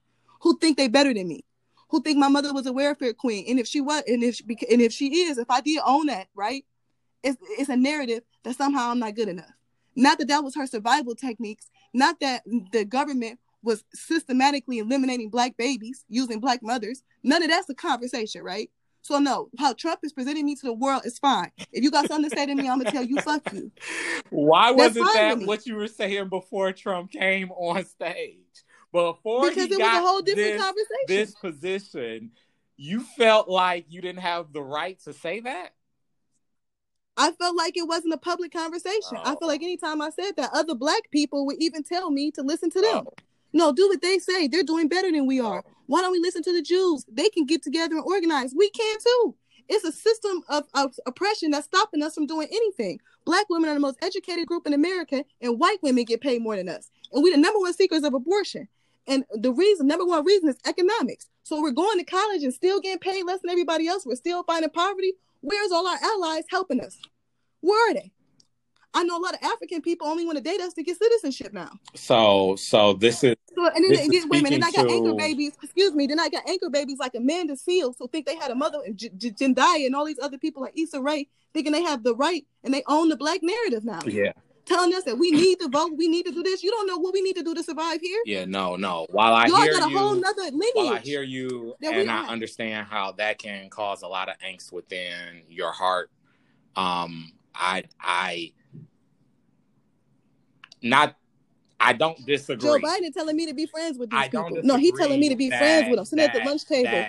[0.40, 1.44] who think they better than me
[1.90, 3.44] who think my mother was a welfare queen.
[3.48, 6.07] And if she was, and if she, and if she is, if I did own
[6.07, 6.64] that, right,
[7.22, 9.50] it's it's a narrative that somehow I'm not good enough.
[9.96, 11.68] Not that that was her survival techniques.
[11.92, 17.03] Not that the government was systematically eliminating black babies using black mothers.
[17.22, 18.70] None of that's a conversation, right?
[19.03, 21.50] So no, how Trump is presenting me to the world is fine.
[21.72, 23.70] If you got something to say to me, I'm gonna tell you fuck you.
[24.31, 28.37] Why wasn't that what you were saying before Trump came on stage?
[28.92, 31.07] Before because he it got was a whole different this, conversation.
[31.07, 32.31] This position,
[32.76, 35.74] you felt like you didn't have the right to say that.
[37.16, 39.16] I felt like it wasn't a public conversation.
[39.16, 39.22] Oh.
[39.22, 39.46] I feel oh.
[39.48, 42.81] like anytime I said that, other black people would even tell me to listen to
[42.81, 43.05] them.
[43.07, 43.12] Oh.
[43.53, 44.46] No, do what they say.
[44.46, 45.46] They're doing better than we oh.
[45.46, 45.64] are.
[45.87, 47.05] Why don't we listen to the Jews?
[47.11, 48.55] They can get together and organize.
[48.57, 49.35] We can too.
[49.68, 52.98] It's a system of, of oppression that's stopping us from doing anything.
[53.24, 56.57] Black women are the most educated group in America, and white women get paid more
[56.57, 56.90] than us.
[57.12, 58.66] And we're the number one seekers of abortion.
[59.06, 61.28] And the reason, number one reason is economics.
[61.42, 64.06] So we're going to college and still getting paid less than everybody else.
[64.06, 65.14] We're still fighting poverty.
[65.40, 66.98] Where's all our allies helping us?
[67.60, 68.12] Where are they?
[68.92, 71.52] I know a lot of African people only want to date us to get citizenship
[71.52, 71.70] now.
[71.94, 73.36] So, so this is.
[73.54, 74.92] So, and then, then wait a minute, then I got to...
[74.92, 75.52] anchor babies.
[75.62, 76.08] Excuse me.
[76.08, 79.10] Then I got anchor babies like Amanda Seales, who think they had a mother, J-
[79.16, 82.74] J- and all these other people like Issa Rae, thinking they have the right and
[82.74, 84.00] they own the black narrative now.
[84.06, 84.32] Yeah
[84.70, 86.62] telling us that we need to vote, we need to do this.
[86.62, 88.20] You don't know what we need to do to survive here.
[88.24, 89.06] Yeah, no, no.
[89.11, 90.72] While I Y'all hear got a you, whole nother lineage.
[90.74, 94.72] While I hear you, and I understand how that can cause a lot of angst
[94.72, 96.11] within your heart.
[96.76, 98.52] Um, I, I,
[100.83, 101.16] not.
[101.83, 102.68] I don't disagree.
[102.68, 104.61] Joe Biden telling me to be friends with these I people.
[104.62, 106.04] No, he telling me to be that, friends with them.
[106.04, 107.06] Sitting at the lunch table.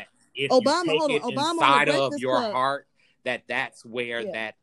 [0.49, 1.19] Obama, hold on.
[1.19, 2.53] Obama inside of your club.
[2.53, 2.87] heart
[3.25, 4.31] that that's where yeah.
[4.31, 4.55] that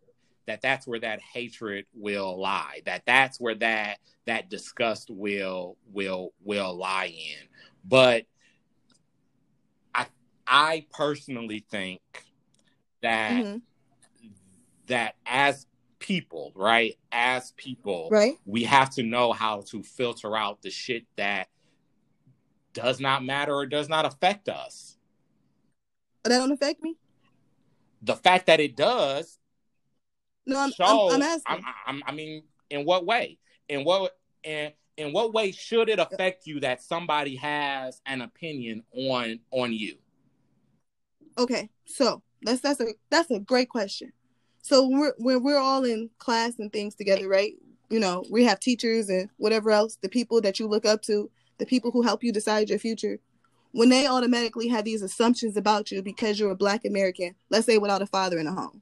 [0.48, 6.34] that that's where that hatred will lie that that's where that that disgust will will
[6.44, 7.48] will lie in.
[7.84, 8.24] But
[9.94, 10.06] i
[10.46, 12.00] i personally think
[13.02, 13.56] that mm-hmm.
[14.86, 15.66] that as
[15.98, 18.34] people right as people right.
[18.44, 21.48] we have to know how to filter out the shit that
[22.74, 24.98] does not matter or does not affect us.
[26.24, 26.96] That don't affect me.
[28.02, 29.38] The fact that it does
[30.48, 31.64] no, I'm, so, I'm, I'm asking.
[31.86, 33.38] I'm, i mean, in what way?
[33.68, 38.82] In what in in what way should it affect you that somebody has an opinion
[38.92, 39.96] on on you?
[41.36, 44.12] Okay, so that's that's a that's a great question.
[44.62, 47.54] So we're when we're all in class and things together, right?
[47.90, 51.30] You know, we have teachers and whatever else, the people that you look up to,
[51.58, 53.18] the people who help you decide your future.
[53.72, 57.76] When they automatically have these assumptions about you because you're a black American, let's say
[57.78, 58.80] without a father in the home,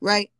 [0.00, 0.30] right?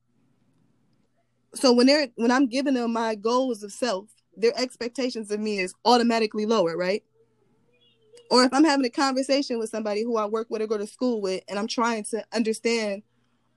[1.59, 5.59] So when they're when I'm giving them my goals of self, their expectations of me
[5.59, 7.03] is automatically lower, right?
[8.31, 10.87] Or if I'm having a conversation with somebody who I work with or go to
[10.87, 13.03] school with, and I'm trying to understand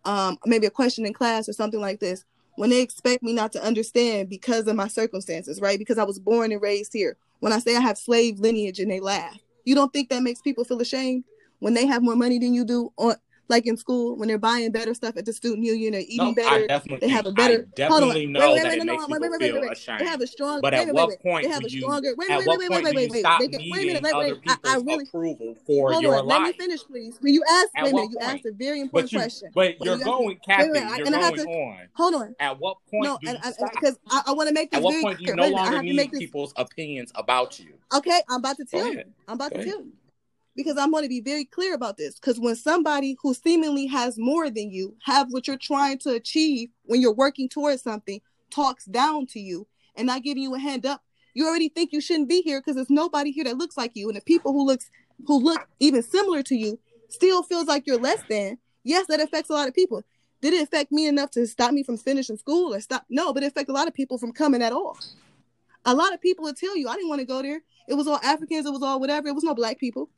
[0.06, 2.24] um, maybe a question in class or something like this,
[2.56, 5.80] when they expect me not to understand because of my circumstances, right?
[5.80, 7.18] Because I was born and raised here.
[7.40, 10.42] When I say I have slave lineage and they laugh, you don't think that makes
[10.42, 11.24] people feel ashamed
[11.60, 13.16] when they have more money than you do on
[13.50, 16.34] like in school when they're buying better stuff at the student union or eating No,
[16.34, 16.68] better.
[16.68, 17.54] definitely, They have a better.
[17.54, 18.10] I hold on.
[18.10, 19.62] definitely Wait, know wait, that wait, it no, makes wait, people wait, wait, feel wait,
[19.70, 19.72] wait.
[19.78, 20.00] ashamed.
[20.02, 20.62] They have a strong.
[20.62, 21.82] But wait, at wait, what wait, point They have a you?
[21.82, 22.14] stronger.
[22.18, 23.50] Wait, At wait, wait, point wait, do wait, you wait, stop wait.
[23.52, 23.80] Wait a minute.
[23.80, 24.42] needing Wait, other wait.
[24.48, 25.04] I, I really.
[25.06, 26.28] approval for Hold your on.
[26.28, 26.56] Let me life?
[26.58, 27.18] finish, please.
[27.22, 28.12] When you ask, At wait a minute.
[28.12, 29.50] You asked a very important But you, question.
[29.54, 30.06] but Wait, you're you asked.
[30.06, 30.70] going, Wait, Kathy.
[30.72, 31.88] wait, I- You're and I have going on.
[31.96, 32.36] hold on.
[32.40, 33.72] At what point No, do and you and stop?
[33.72, 35.60] because I, want to make this At what point you no Wait a minute.
[35.60, 37.74] I longer have to make need people's opinions about you?
[37.94, 39.04] Okay, I'm about to tell you.
[39.28, 39.94] I'm about to tell you.
[40.56, 42.16] Because I'm going to be very clear about this.
[42.16, 46.70] Because when somebody who seemingly has more than you have what you're trying to achieve
[46.84, 50.86] when you're working towards something talks down to you and not giving you a hand
[50.86, 53.92] up, you already think you shouldn't be here because there's nobody here that looks like
[53.94, 54.10] you.
[54.10, 54.90] And the people who looks
[55.28, 58.58] who look even similar to you still feels like you're less than.
[58.84, 60.04] Yes, that affects a lot of people.
[60.42, 63.06] Did it affect me enough to stop me from finishing school or stop?
[63.10, 64.98] No, but it affected a lot of people from coming at all.
[65.86, 67.62] A lot of people will tell you, I didn't want to go there.
[67.88, 69.28] It was all Africans, it was all whatever.
[69.28, 70.10] It was no black people.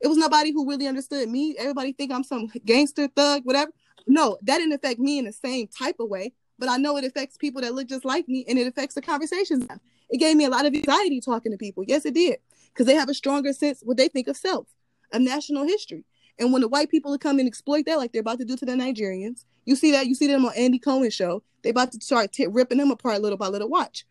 [0.00, 1.56] It was nobody who really understood me.
[1.58, 3.70] Everybody think I'm some gangster thug, whatever.
[4.06, 7.04] No, that didn't affect me in the same type of way, but I know it
[7.04, 9.66] affects people that look just like me and it affects the conversations.
[10.08, 11.84] It gave me a lot of anxiety talking to people.
[11.86, 12.38] Yes, it did.
[12.68, 14.68] Because they have a stronger sense what they think of self,
[15.12, 16.04] of national history.
[16.38, 18.66] And when the white people come and exploit that, like they're about to do to
[18.66, 20.06] the Nigerians, you see that.
[20.06, 21.42] You see them on Andy Cohen show.
[21.62, 23.68] They about to start t- ripping them apart little by little.
[23.68, 24.06] Watch,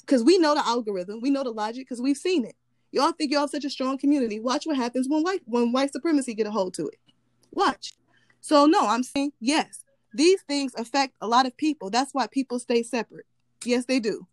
[0.00, 2.54] because we know the algorithm, we know the logic, because we've seen it.
[2.94, 4.38] Y'all think y'all have such a strong community.
[4.38, 7.00] Watch what happens when white when white supremacy get a hold to it.
[7.50, 7.92] Watch.
[8.40, 9.82] So no, I'm saying yes.
[10.12, 11.90] These things affect a lot of people.
[11.90, 13.26] That's why people stay separate.
[13.64, 14.28] Yes, they do.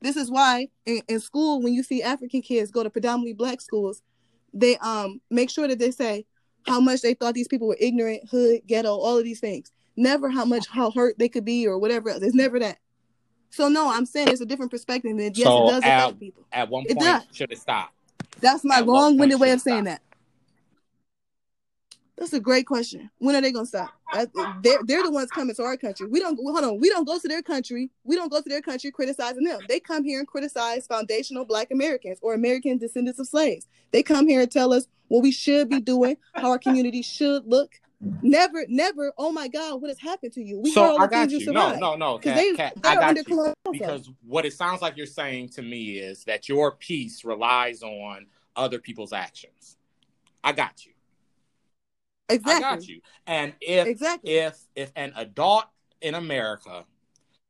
[0.00, 3.60] This is why in, in school, when you see African kids go to predominantly black
[3.60, 4.02] schools,
[4.52, 6.26] they um make sure that they say
[6.66, 9.70] how much they thought these people were ignorant, hood, ghetto, all of these things.
[9.96, 12.24] Never how much how hurt they could be or whatever else.
[12.24, 12.78] It's never that.
[13.54, 15.12] So no, I'm saying it's a different perspective.
[15.12, 16.44] And yes, So it does at- affect people.
[16.52, 17.22] At one It point, does.
[17.32, 17.92] should it stop?
[18.40, 20.02] That's my At long-winded way of saying that.
[22.16, 23.10] That's a great question.
[23.18, 23.90] When are they gonna stop?
[24.12, 24.30] That-
[24.62, 26.06] They're they're the ones coming to our country.
[26.08, 26.80] We don't hold on.
[26.80, 27.90] We don't go to their country.
[28.04, 29.60] We don't go to their country criticizing them.
[29.68, 33.66] They come here and criticize foundational Black Americans or American descendants of slaves.
[33.92, 37.46] They come here and tell us what we should be doing, how our community should
[37.46, 37.80] look.
[38.00, 39.12] Never, never.
[39.16, 40.60] Oh my God, what has happened to you?
[40.60, 41.52] We so I got you you.
[41.52, 43.54] No, no, no, Because Kat, they Kat, I got you.
[43.72, 48.26] Because what it sounds like you're saying to me is that your peace relies on
[48.56, 49.76] other people's actions.
[50.42, 50.92] I got you.
[52.28, 53.00] exactly, I got you.
[53.26, 54.32] And if exactly.
[54.32, 55.64] if if an adult
[56.00, 56.84] in America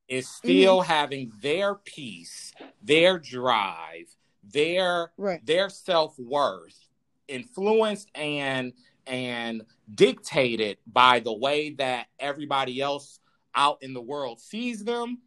[0.08, 0.48] is mm-hmm.
[0.48, 2.52] still having their peace,
[2.82, 5.44] their drive, their Right.
[5.44, 6.88] their self-worth
[7.26, 8.72] influenced and
[9.06, 9.62] and
[9.94, 13.20] dictated by the way that everybody else
[13.54, 15.18] out in the world sees them,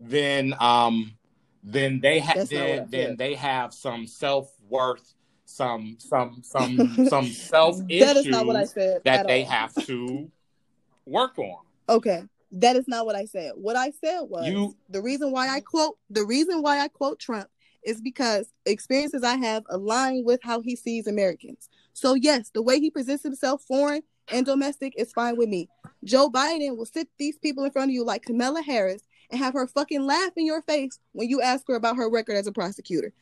[0.00, 1.12] then um
[1.62, 6.42] then they have That's not what I then then they have some self-worth, some some
[6.42, 9.00] some some self That is not what I issues said.
[9.04, 9.50] that they all.
[9.50, 10.30] have to
[11.06, 11.58] work on.
[11.88, 12.22] Okay,
[12.52, 13.52] that is not what I said.
[13.56, 17.18] What I said was You- the reason why I quote the reason why I quote
[17.18, 17.48] Trump
[17.82, 21.68] is because experiences I have align with how he sees Americans.
[21.94, 25.68] So yes, the way he presents himself, foreign and domestic, is fine with me.
[26.04, 29.54] Joe Biden will sit these people in front of you like Kamala Harris and have
[29.54, 32.52] her fucking laugh in your face when you ask her about her record as a
[32.52, 33.12] prosecutor.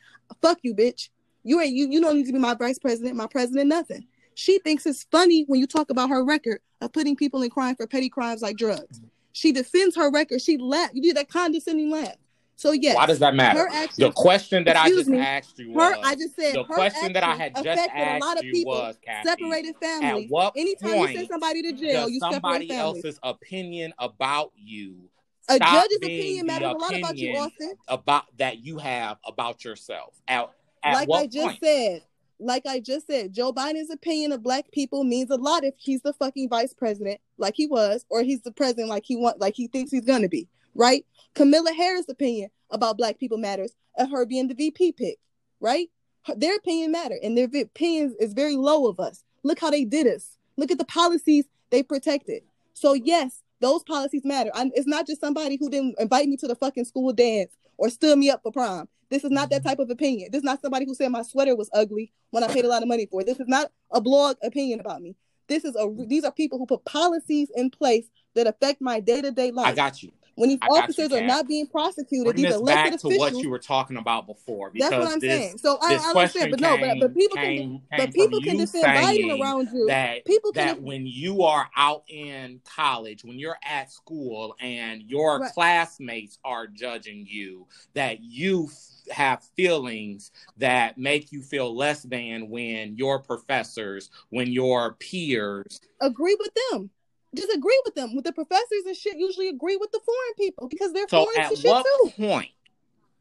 [0.41, 1.09] Fuck you, bitch.
[1.43, 1.87] You ain't you.
[1.89, 4.07] You don't need to be my vice president, my president, nothing.
[4.35, 7.75] She thinks it's funny when you talk about her record of putting people in crime
[7.75, 9.01] for petty crimes like drugs.
[9.33, 10.41] She defends her record.
[10.41, 10.89] She laugh.
[10.93, 12.15] You do that condescending laugh.
[12.55, 13.67] So yes, Why does that matter?
[13.69, 15.19] her The question that I just me.
[15.19, 18.19] asked you Her, was I just said the question that I had just affected a
[18.19, 18.73] lot asked of you people.
[18.73, 20.25] was, Kathy, separated families.
[20.25, 25.09] at what Anytime you point send somebody to jail, you somebody else's opinion about you
[25.49, 27.73] A judge's opinion matters a lot about you, Austin.
[27.87, 30.13] about that you have about yourself?
[30.27, 30.49] At,
[30.83, 31.59] at like I just point?
[31.63, 32.03] said,
[32.39, 36.01] like I just said, Joe Biden's opinion of black people means a lot if he's
[36.01, 39.55] the fucking vice president, like he was, or he's the president, like he want, like
[39.55, 41.05] he thinks he's gonna be, right?
[41.33, 45.19] Camilla Harris' opinion about black people matters of her being the VP pick,
[45.59, 45.89] right?
[46.25, 49.23] Her- Their opinion matter, and their vi- opinion is very low of us.
[49.43, 50.37] Look how they did us.
[50.57, 52.43] Look at the policies they protected.
[52.73, 54.51] So yes, those policies matter.
[54.53, 57.89] i it's not just somebody who didn't invite me to the fucking school dance or
[57.89, 58.87] stood me up for prom.
[59.09, 59.69] This is not that mm-hmm.
[59.69, 60.29] type of opinion.
[60.31, 62.81] This is not somebody who said my sweater was ugly when I paid a lot
[62.81, 63.27] of money for it.
[63.27, 65.15] This is not a blog opinion about me.
[65.47, 69.51] This is a these are people who put policies in place that affect my day-to-day
[69.51, 69.67] life.
[69.67, 70.11] I got you.
[70.35, 73.17] When these I got you, officers are not being prosecuted, these this back elected to
[73.17, 74.71] what you were talking about before.
[74.73, 75.57] That's what I'm this, saying.
[75.59, 78.57] So I, I understand, but no, but, but came- people can, came, but people can
[78.57, 79.87] defend Biden around you.
[79.87, 85.03] that People can that when you are out in college, when you're at school, and
[85.03, 85.51] your Right.
[85.53, 92.49] classmates are judging you, that you f- have feelings that make you feel less than
[92.49, 95.79] when your professors, when your peers.
[96.01, 96.89] agree with them.
[97.35, 98.15] Just agree with them.
[98.15, 101.49] With the professors and shit, usually agree with the foreign people because they're So foreign
[101.49, 102.11] to shit what too.
[102.27, 102.49] point?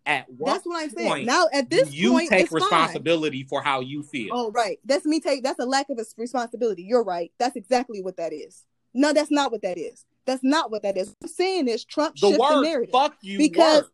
[0.04, 1.08] At what That's what I'm saying.
[1.08, 2.60] point Now at this you point, take it's fine.
[2.60, 4.30] responsibility for how you feel?
[4.32, 4.80] Oh, right.
[4.84, 5.44] That's me take.
[5.44, 6.82] That's a lack of res- responsibility.
[6.82, 7.30] You're right.
[7.38, 8.64] That's exactly what that is.
[8.94, 10.04] No, that's not what that is.
[10.26, 11.14] That's not what that is.
[11.22, 12.90] I'm saying is Trump the shift the narrative.
[12.92, 13.92] "fuck you" Because- work,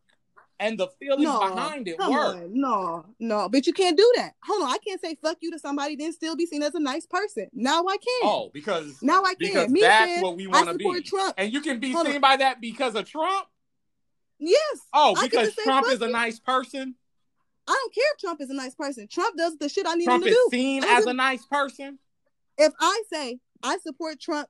[0.61, 2.11] and the feelings No, behind it work.
[2.11, 4.35] on, no, no, but you can't do that.
[4.45, 6.81] Hold on, I can't say fuck you to somebody then still be seen as a
[6.81, 7.49] nice person.
[7.53, 8.21] Now I can.
[8.29, 9.49] Oh, because now I can.
[9.49, 11.35] because Me that's what we want to be, Trump.
[11.39, 12.21] and you can be Hold seen on.
[12.21, 13.47] by that because of Trump.
[14.41, 16.95] Yes, Oh, because Trump is a nice person.
[17.67, 19.09] I don't care if Trump is a nice person.
[19.09, 20.57] Trump does the shit I need Trump him is to do.
[20.57, 21.99] seen I don't as a nice person.
[22.57, 24.49] If I say I support Trump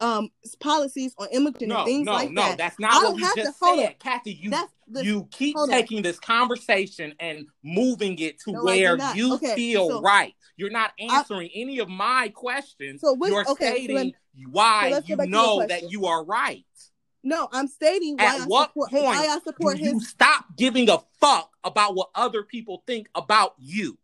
[0.00, 0.30] um
[0.60, 2.42] policies on immigration No, and things no, like no.
[2.42, 3.98] that, That's I not what don't we have to- just hold said.
[3.98, 4.32] Kathy.
[4.34, 4.50] You
[4.90, 5.74] the you keep hold on.
[5.74, 10.34] taking this conversation and moving it to No, where you Okay, feel so- right.
[10.56, 13.00] You're not answering any of my questions.
[13.00, 14.14] So what- You're okay, so stating me-
[14.50, 16.64] why so you to know that you are right.
[17.22, 17.48] no.
[17.52, 20.88] I'm stating why At I what support point why I Do support you stop giving
[20.88, 23.98] a fuck about what other people think about you?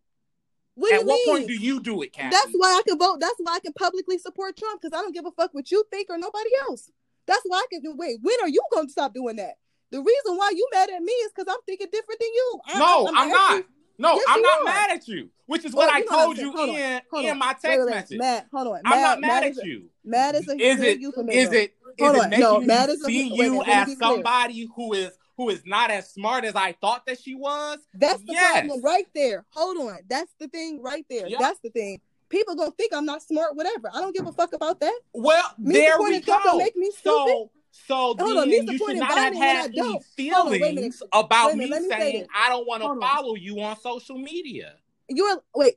[0.77, 1.29] What do At you what mean?
[1.37, 2.31] point do you do it, Kathy?
[2.31, 3.18] That's why I can vote.
[3.20, 5.85] That's why I can publicly support Trump because I don't give a fuck what you
[5.91, 6.91] think or nobody else.
[7.27, 7.95] That's why I can do.
[7.97, 9.55] Wait, when are you going to stop doing that?
[9.91, 12.61] The reason why you mad at me is because I'm thinking different than you.
[12.66, 13.64] I- no, I'm I'm, not.
[13.97, 14.64] No, Yes, I'm not are.
[14.64, 16.70] mad at you, which is what Oh, I you know what I'm told you Hold
[16.70, 17.39] on, in hold in on.
[17.39, 17.91] my text wait, wait.
[17.91, 18.18] message.
[18.18, 18.81] Mad, hold on.
[18.85, 19.85] I'm not mad is at you.
[20.05, 23.07] Mad is a Is it is it is it making No, you mad is a-
[23.07, 27.07] see wait you as somebody who is who is not as smart as I thought
[27.07, 27.78] that she was?
[27.95, 28.61] That's the Yes.
[28.61, 29.45] problem right there.
[29.51, 29.99] Hold on.
[30.09, 31.26] That's the thing right there.
[31.28, 31.39] Yeah.
[31.41, 32.01] That's the thing.
[32.28, 33.91] People gonna think I'm not smart, whatever.
[33.93, 34.99] I don't give a fuck about that.
[35.12, 36.59] Well, Me there we go.
[36.59, 37.51] make me So stupid.
[37.70, 40.03] so Hold on, then me you should not have had any don't.
[40.37, 40.74] On, wait a minute.
[40.76, 42.28] feelings about me minute, me saying this.
[42.35, 43.09] I don't want to Hold on.
[43.09, 44.76] follow you on social media.
[45.09, 45.74] You're wait,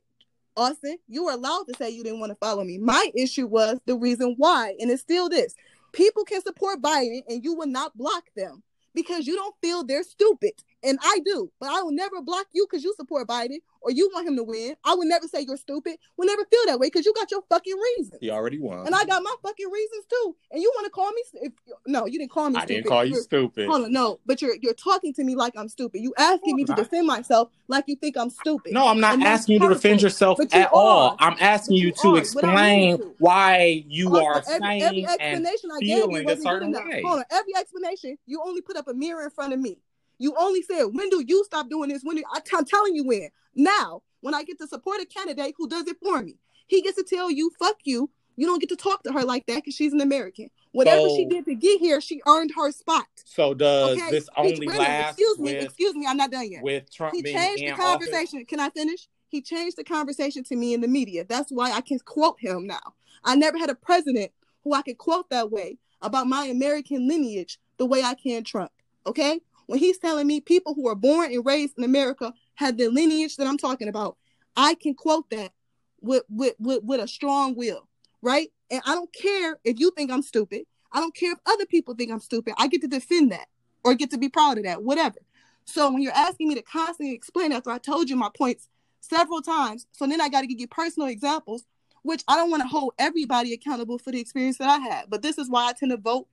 [0.56, 0.98] Austin.
[1.08, 2.78] You were allowed to say you didn't want to follow me.
[2.78, 5.54] My issue was the reason why, and it's still this:
[5.92, 8.62] people can support Biden, and you will not block them
[8.98, 11.50] because you don't feel they're stupid, and I do.
[11.60, 14.42] But I will never block you because you support Biden or you want him to
[14.44, 14.74] win.
[14.84, 15.96] I would never say you're stupid.
[16.18, 18.18] Will never feel that way because you got your fucking reasons.
[18.20, 18.84] He already won.
[18.86, 20.36] And I got my fucking reasons too.
[20.50, 21.22] And you want to call me?
[21.34, 21.52] If,
[21.86, 22.56] no, you didn't call me.
[22.56, 22.74] I stupid.
[22.74, 23.66] didn't call you You're- stupid.
[23.68, 26.02] Hold on, no, but you're you're talking to me like I'm stupid.
[26.02, 28.72] You asking me to defend myself like you think I'm stupid.
[28.72, 31.16] No, I'm not And that's asking you to defend yourself you at all.
[31.18, 33.14] I'm asking you you to are, explain to.
[33.18, 36.38] why you Also, are every, saying every and explanation I gave you feeling a wasn't
[36.38, 37.02] good certain way.
[37.06, 39.78] Hold on, every explanation you only put up a mirror in front of me.
[40.18, 43.04] You only said, "When do you stop doing this?" When do I, I'm telling you
[43.04, 43.28] when.
[43.54, 46.96] Now, when I get to support a candidate who does it for me, he gets
[46.96, 49.74] to tell you, "Fuck you." You don't get to talk to her like that because
[49.74, 50.48] she's an American.
[50.70, 53.06] Whatever she did to get here, she earned her spot.
[53.24, 56.06] So does Okay, this only a last Excuse me, with excuse me.
[56.06, 56.62] I'm not done yet.
[56.62, 57.84] with Trump He changed the office?
[57.84, 58.44] conversation.
[58.44, 59.08] Can I finish?
[59.26, 61.24] He changed the conversation to me in the media.
[61.24, 62.94] That's why I can quote him now.
[63.24, 64.30] I never had a president
[64.62, 68.70] who I could quote that way about my American lineage the way I can Trump.
[69.04, 69.40] Okay?
[69.68, 73.36] When he's telling me people who are born and raised in America have the lineage
[73.36, 74.16] that I'm talking about,
[74.56, 75.52] I can quote that
[76.00, 77.86] with with with, with a strong will,
[78.22, 78.48] right?
[78.70, 80.62] And I don't care if you think I'm stupid.
[80.90, 82.54] I don't care if other people think I'm stupid.
[82.56, 83.46] I get to defend that
[83.84, 85.18] or get to be proud of that, whatever.
[85.66, 89.42] So when you're asking me to constantly explain after I told you my points several
[89.42, 91.66] times, so then I got to give you personal examples,
[92.04, 95.10] which I don't want to hold everybody accountable for the experience that I had.
[95.10, 96.26] But this is why I tend to vote.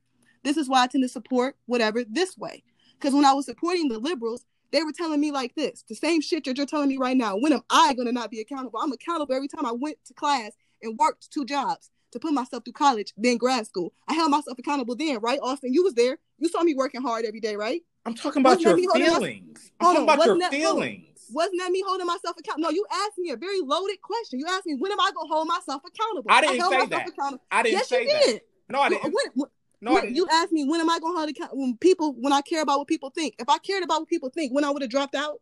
[0.44, 2.64] This is why I tend to support whatever this way.
[3.00, 6.22] Because when I was supporting the liberals, they were telling me like this, the same
[6.22, 7.38] shit that you're telling me right now.
[7.38, 8.80] When am I going to not be accountable?
[8.82, 12.64] I'm accountable every time I went to class and worked two jobs to put myself
[12.64, 13.94] through college, then grad school.
[14.08, 15.40] I held myself accountable then, right?
[15.42, 16.18] Austin, you was there.
[16.40, 17.82] You saw me working hard every day, right?
[18.06, 19.72] I'm talking about Wasn't your holding my- feelings.
[19.80, 21.02] I'm talking on, about your wasn't that- feelings.
[21.32, 22.70] Wasn't that me holding myself accountable?
[22.70, 24.40] No, you asked me a very loaded question.
[24.40, 26.30] You asked me, when am I going to hold myself accountable?
[26.30, 27.08] I didn't held say that.
[27.10, 27.44] accountable.
[27.52, 28.26] I didn't Yes, say you that.
[28.26, 28.42] did.
[28.70, 29.14] No, I didn't.
[29.34, 29.48] when-
[29.82, 32.42] No, you asked me when am I going to hold account when people when I
[32.42, 33.36] care about what people think.
[33.40, 35.42] If I cared about what people think, when I would have dropped out,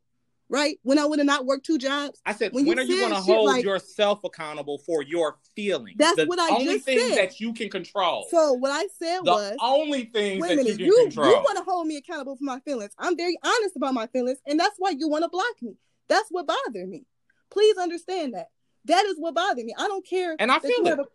[0.49, 0.77] right?
[0.83, 2.21] When I would have not worked two jobs.
[2.25, 5.37] I said, when when, you are you going to hold like- yourself accountable for your
[5.55, 5.95] feelings?
[5.97, 7.17] That's the what I only just things said.
[7.17, 8.27] that you can control.
[8.29, 11.41] So what I said the was, only thing wait a that minute, you you you,
[11.43, 12.91] want to hold me accountable for my feelings.
[12.97, 15.75] I'm very honest about my feelings, and that's why you want to block me.
[16.09, 17.05] That's what bothered me.
[17.49, 18.47] Please understand that.
[18.85, 19.73] That is what bothered me.
[19.77, 20.35] I don't care.
[20.39, 20.99] and I feel it.
[20.99, 21.05] a-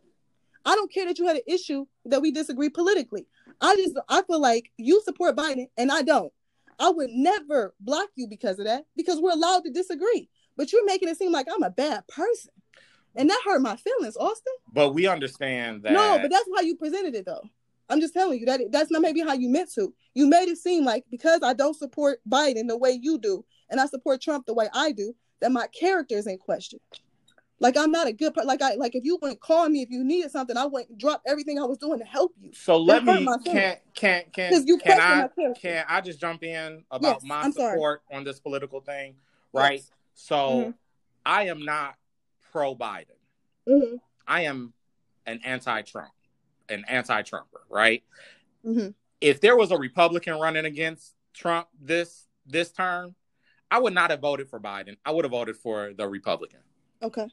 [0.69, 3.27] I don't care that you had an issue that we disagree politically.
[3.59, 6.31] I just I feel like you support Biden and I don't.
[6.79, 10.29] I would never block you because of that because we're allowed to disagree.
[10.59, 12.51] But you're making it seem like I'm a bad person.
[13.17, 14.53] And that hurt my feelings, Austin.
[14.71, 15.93] But we understand that.
[15.93, 17.43] No, but that's how you presented it, though.
[17.89, 19.95] I'm just telling you that that's not maybe how you meant to.
[20.13, 23.81] You made it seem like because I don't support Biden the way you do, and
[23.81, 26.79] I support Trump the way I do, that my character is in question.
[27.61, 28.47] Like I'm not a good person.
[28.47, 31.23] Like I like if you wouldn't call me if you needed something, I wouldn't drop
[31.27, 32.53] everything I was doing to help you.
[32.53, 35.29] So let me can't can't can't you can I
[35.61, 37.73] can I just jump in about Yes, my I'm sorry.
[37.73, 39.17] support on this political thing,
[39.53, 39.81] right?
[39.81, 39.91] Yes.
[40.15, 40.75] So Mhm.
[41.27, 41.97] I am not
[42.53, 43.17] pro Biden.
[43.67, 43.97] hmm
[44.27, 44.73] I am
[45.27, 46.13] an anti-Trump,
[46.69, 48.05] an anti-Trumper, right?
[48.63, 48.89] hmm
[49.21, 53.15] If there was a Republican running against Trump this this term,
[53.71, 54.97] I would not have voted for Biden.
[55.05, 56.61] I would have voted for the Republican.
[57.03, 57.27] Okay.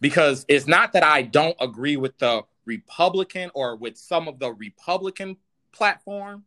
[0.00, 4.52] Because it's not that I don't agree with the Republican or with some of the
[4.52, 5.36] Republican
[5.72, 6.44] platform.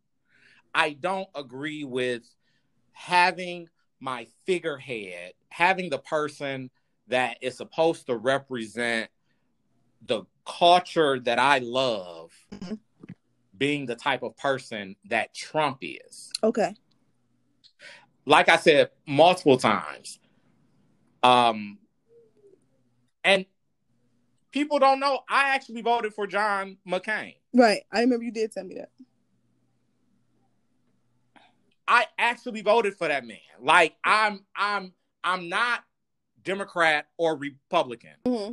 [0.74, 2.22] I don't agree with
[2.92, 3.68] having
[4.00, 6.70] my figurehead, having the person
[7.08, 9.10] that is supposed to represent
[10.02, 12.78] the culture that I love Mhm.
[13.56, 16.74] being the type of person that Trump is Okay.
[18.26, 20.18] like I said multiple times,
[21.22, 21.78] um,
[23.26, 23.44] and
[24.52, 27.34] people don't know I actually voted for John McCain.
[27.52, 27.82] Right.
[27.92, 28.90] I remember you did tell me that.
[31.88, 33.36] I actually voted for that man.
[33.60, 35.84] Like I'm, I'm, I'm not
[36.42, 38.14] Democrat or Republican.
[38.26, 38.52] hmm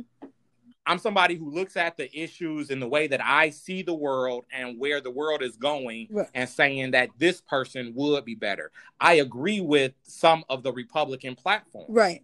[0.86, 4.44] I'm somebody who looks at the issues in the way that I see the world
[4.52, 6.28] and where the world is going Right.
[6.34, 8.70] and saying that this person would be better.
[9.00, 11.86] I agree with some of the Republican platform.
[11.88, 12.22] Right.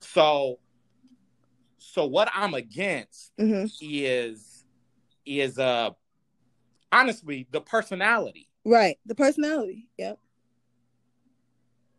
[0.00, 0.58] So
[1.82, 4.64] so what I'm against hmm is
[5.26, 5.90] is uh
[6.90, 8.48] honestly the personality.
[8.64, 8.98] Right.
[9.06, 9.88] The personality.
[9.98, 10.18] Yep.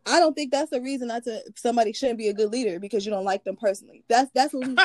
[0.05, 3.05] I don't think that's the reason not to somebody shouldn't be a good leader because
[3.05, 4.03] you don't like them personally.
[4.09, 4.75] That's that's what we,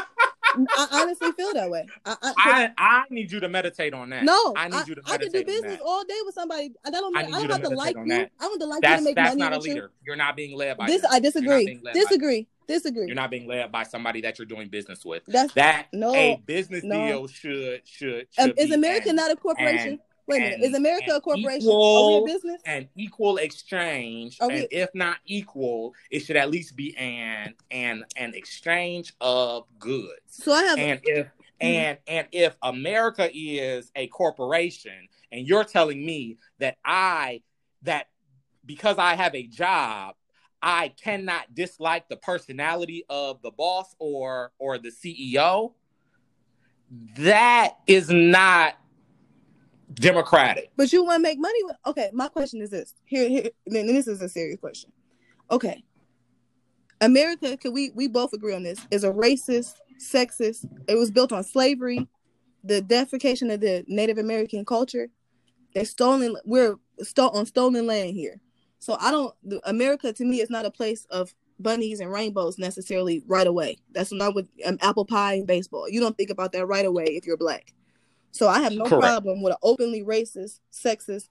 [0.54, 1.86] I honestly feel that way.
[2.04, 4.24] I, I, I I need you to meditate on that.
[4.24, 6.72] no, I need you to I can do business all day with somebody.
[6.86, 7.16] I don't.
[7.16, 8.04] I I, don't to have to meditate like you.
[8.08, 8.30] that.
[8.40, 9.74] I want to like That's you to make that's money not a with you.
[9.74, 9.90] leader.
[10.04, 11.04] You're not being led by This.
[11.10, 11.66] I disagree.
[11.66, 12.46] being led by- Disagree.
[12.66, 13.06] Disagree.
[13.06, 15.22] You're not being led by somebody that you're doing business with.
[15.26, 16.14] That's That no.
[16.14, 17.06] a business no.
[17.06, 20.00] deal should should, Um, should is be America an- not a corporation?
[20.28, 20.54] And- Wait a minute.
[20.56, 21.62] and- Is America a corporation?
[21.62, 22.62] equal- Are we a business?
[22.64, 27.54] an equal exchange, Are we- and if not equal, it should at least be an
[27.70, 30.20] an an exchange of goods.
[30.28, 30.78] So I have.
[30.78, 31.42] And if mm-hmm.
[31.60, 37.42] and and if America is a corporation, and you're telling me that I
[37.82, 38.08] that
[38.64, 40.14] because I have a job,
[40.60, 45.74] I cannot dislike the personality of the boss or or the CEO,
[47.18, 48.76] that is not
[49.94, 50.70] democratic.
[50.76, 51.76] But you want to make money with?
[51.86, 52.94] Okay, my question is this.
[53.04, 53.50] Here, here.
[53.66, 54.92] Then this is a serious question.
[55.50, 55.82] Okay,
[57.00, 57.56] America.
[57.56, 58.78] Can we we both agree on this?
[58.90, 60.66] Is a racist, sexist.
[60.88, 62.06] It was built on slavery,
[62.64, 65.08] the deification of the Native American culture.
[65.74, 66.36] They're stolen.
[66.44, 66.76] We're
[67.18, 68.40] on stolen land here.
[68.78, 69.34] So I don't.
[69.64, 73.78] America to me is not a place of bunnies and rainbows necessarily right away.
[73.92, 75.88] That's not with um, apple pie and baseball.
[75.88, 77.72] You don't think about that right away if you're black.
[78.30, 79.02] So I have no Correct.
[79.02, 81.28] problem with an openly racist, sexist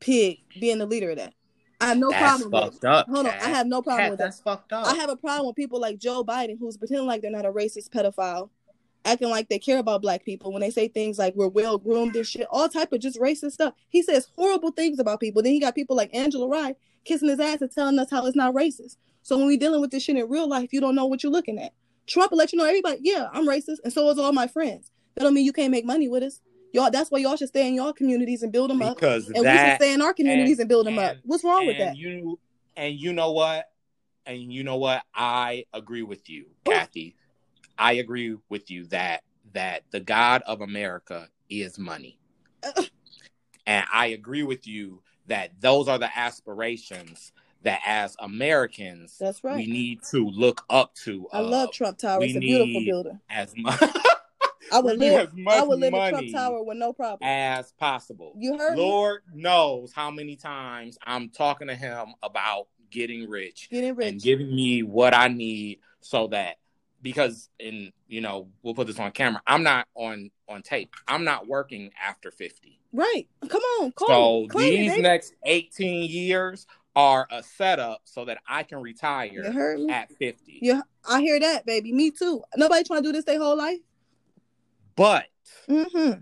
[0.00, 1.34] pig being the leader of that.
[1.80, 2.84] I have no that's problem with it.
[2.86, 3.06] up.
[3.08, 4.24] Hold on, I have no problem Kat, with that.
[4.24, 4.86] that's fucked up.
[4.86, 7.52] I have a problem with people like Joe Biden who's pretending like they're not a
[7.52, 8.48] racist pedophile,
[9.04, 12.16] acting like they care about black people when they say things like we're well groomed
[12.16, 13.74] and shit, all type of just racist stuff.
[13.88, 15.42] He says horrible things about people.
[15.42, 18.36] Then he got people like Angela Rye kissing his ass and telling us how it's
[18.36, 18.96] not racist.
[19.22, 21.32] So when we're dealing with this shit in real life, you don't know what you're
[21.32, 21.72] looking at.
[22.06, 24.92] Trump will let you know everybody, yeah, I'm racist, and so is all my friends.
[25.16, 26.40] That don't mean you can't make money with us.
[26.72, 28.96] Y'all, that's why y'all should stay in y'all communities and build them up.
[28.96, 31.16] because And we should stay in our communities and, build them up.
[31.24, 31.96] What's wrong with that?
[31.96, 32.38] You
[32.76, 33.70] and you know what?
[34.26, 35.02] And you know what?
[35.14, 36.72] I agree with you, Oh.
[36.72, 37.16] Kathy.
[37.78, 39.22] I agree with you that
[39.54, 42.18] that the God of America is money.
[42.62, 42.82] Uh.
[43.66, 49.56] and I agree with you that those are the aspirations that as Americans That's right.
[49.56, 51.26] we need to look up to.
[51.32, 52.20] I uh, love Trump Tower.
[52.20, 53.20] we It's a beautiful building.
[53.30, 53.80] as much
[54.72, 55.32] I would live.
[55.48, 57.20] I would live in Trump Tower with no problem.
[57.22, 58.34] as possible.
[58.38, 58.82] You heard me?
[58.82, 64.22] Lord knows how many times I'm talking to him about getting rich Getting rich, and
[64.22, 66.56] giving me what I need so that
[67.02, 71.24] because in you know we'll put this on camera I'm not on on tape I'm
[71.24, 73.28] not working after 50 right.
[73.48, 73.92] Come on.
[73.92, 74.68] Call so me.
[74.68, 75.02] It, these baby.
[75.02, 79.44] next 18 years are a setup so that I can retire
[79.90, 81.92] at 50 Yeah, I hear that, baby.
[81.92, 82.42] Me too.
[82.56, 83.78] Nobody trying to do this their whole life.
[84.96, 85.26] But
[85.68, 86.20] Mm-hmm.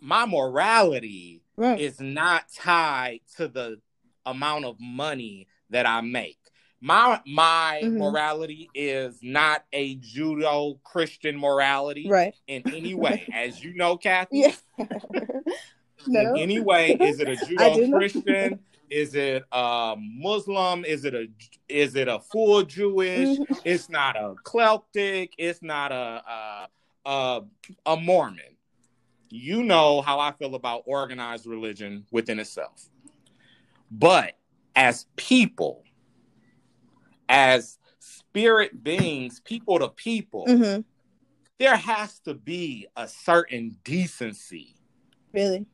[0.00, 1.80] my morality Right.
[1.80, 3.80] is not tied to the
[4.26, 6.38] amount of money that I make.
[6.80, 7.96] My my Mhm.
[7.96, 12.34] morality is not a Judeo Christian morality Right.
[12.46, 13.28] in any way.
[13.32, 14.54] As you know, Kathy, Yeah.
[14.78, 17.92] in any way, is it a Judeo.
[17.92, 18.60] Christian?
[18.90, 20.84] Is it a Muslim?
[20.84, 21.28] Is it a
[21.68, 23.28] is it a full Jewish?
[23.38, 23.46] Mhm.
[23.64, 25.34] It's not a Celtic.
[25.38, 26.68] It's not a a,
[27.10, 27.42] a
[27.86, 28.56] a Mormon.
[29.30, 32.88] You know how I feel about organized religion within itself.
[33.90, 34.34] But
[34.74, 35.84] as people,
[37.28, 40.84] as spirit beings, people to people, Mhm.
[41.58, 44.76] there has to be a certain decency.
[45.32, 45.66] Really.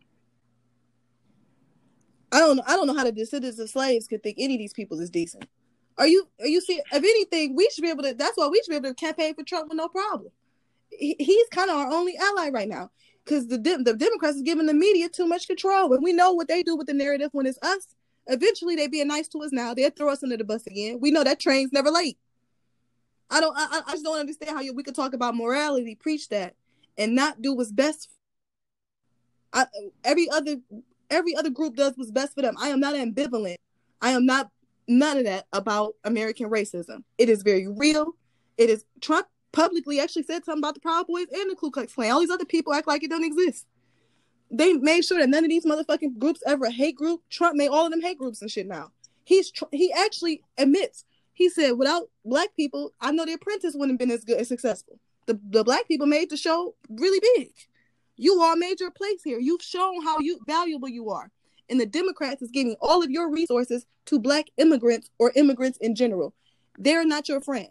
[2.35, 2.65] I don't know.
[2.67, 5.11] I don't know how the descendants of slaves could think any of these people is
[5.11, 5.47] decent.
[5.97, 6.29] Are you?
[6.41, 6.81] Are you see?
[6.93, 8.15] If anything, we should be able to.
[8.15, 10.33] That's why we should be able to campaign for Trump with no problem.
[10.91, 12.91] He, he's kind of our only ally right now
[13.25, 16.49] because the the Democrats is giving the media too much control, and we know what
[16.49, 17.95] they do with the narrative when it's us.
[18.27, 19.75] Eventually, they being nice to us now.
[19.75, 20.99] They'll throw us under the bus again.
[21.01, 22.19] We know that train's never late.
[23.31, 23.57] I don't.
[23.57, 26.57] I, I- I just don't understand how you, we could talk about morality, preach that,
[26.99, 28.09] and not do what's best
[29.53, 29.67] I,
[30.05, 30.57] every other
[31.15, 32.57] every other group does what's best for them.
[32.61, 33.57] I am not ambivalent.
[34.01, 34.51] I am not
[34.87, 37.05] none of that about American racism.
[37.17, 38.13] It is very real.
[38.59, 41.95] It is Trump publicly actually said something about the Proud Boys and the Ku Klux
[41.95, 42.11] Klan.
[42.11, 43.67] All these other people act like it don't exist.
[44.51, 47.23] They made sure that none of these motherfucking groups ever hate group.
[47.31, 48.91] Trump made all of them hate groups and shit now.
[49.25, 51.05] He's tr- he actually admits.
[51.33, 54.49] He said, without black people, I know the apprentice wouldn't have been as good as
[54.49, 54.99] successful.
[55.27, 57.53] The the black people made the show really big.
[58.17, 59.39] You all made your place here.
[59.39, 61.31] You've shown how you valuable you are.
[61.69, 65.95] And the Democrats is giving all of your resources to black immigrants or immigrants in
[65.95, 66.35] general.
[66.79, 67.69] They're not your friend.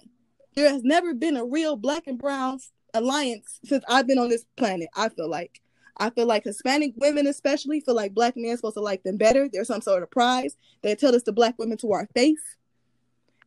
[0.56, 2.60] There has never been a real black and brown
[2.94, 4.90] alliance since I've been on this planet.
[4.96, 5.62] I feel like.
[5.98, 9.18] I feel like Hispanic women, especially, feel like black men are supposed to like them
[9.18, 9.48] better.
[9.48, 10.58] There's some sort of prize.
[10.82, 12.42] They tell us to black women to our face.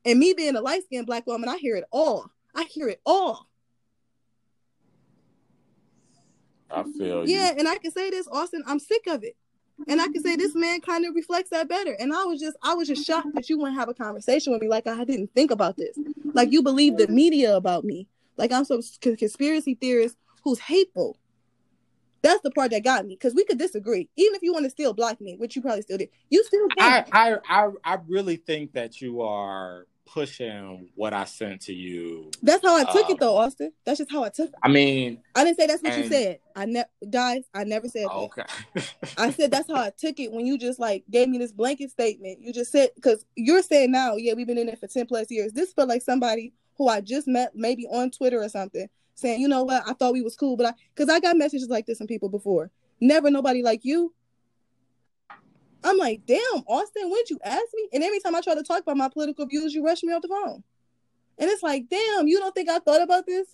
[0.04, 2.30] And me being a light skinned black woman, I hear it all.
[2.54, 3.48] I hear it all.
[6.70, 7.36] I feel you.
[7.36, 9.36] Yeah, and I can say this, Austin, I'm sick of it.
[9.88, 11.92] And I can say this man kind of reflects that better.
[11.98, 14.62] And I was just, I was just shocked that you wouldn't have a conversation with
[14.62, 14.68] me.
[14.68, 15.98] Like I didn't think about this.
[16.34, 18.08] Like you believe the media about me.
[18.36, 21.16] Like I'm some c- conspiracy theorist who's hateful.
[22.22, 24.08] That's the part that got me because we could disagree.
[24.16, 26.66] Even if you want to still block me, which you probably still did, you still
[26.78, 27.04] I.
[27.12, 32.30] I I I really think that you are pushing what I sent to you.
[32.42, 33.72] That's how I took Um, it though, Austin.
[33.84, 34.54] That's just how I took it.
[34.62, 36.38] I mean, I didn't say that's what you said.
[36.54, 38.12] I never, guys, I never said that.
[38.12, 38.44] okay.
[39.18, 41.90] I said that's how I took it when you just like gave me this blanket
[41.90, 42.40] statement.
[42.40, 45.30] You just said because you're saying now, yeah, we've been in it for ten plus
[45.30, 45.52] years.
[45.52, 49.48] This felt like somebody who I just met, maybe on Twitter or something, saying, you
[49.48, 51.98] know what, I thought we was cool, but I because I got messages like this
[51.98, 52.70] from people before.
[53.00, 54.14] Never nobody like you.
[55.84, 57.88] I'm like, damn, Austin, when'd you ask me?
[57.92, 60.22] And every time I try to talk about my political views, you rush me off
[60.22, 60.64] the phone.
[61.38, 63.46] And it's like, damn, you don't think I thought about this?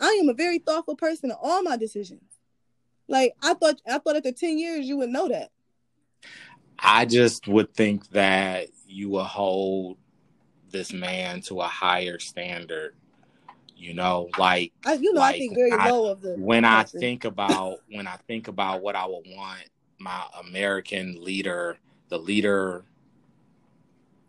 [0.00, 2.24] I am a very thoughtful person in all my decisions.
[3.08, 5.50] Like I thought, I thought after ten years you would know that.
[6.78, 9.98] I just would think that you will hold
[10.70, 12.96] this man to a higher standard.
[13.82, 16.36] You know, like I, you know, Like, I think very I- low of the.
[16.38, 19.64] when I think about when I think about what I would want
[19.98, 21.78] my American leader,
[22.08, 22.84] the leader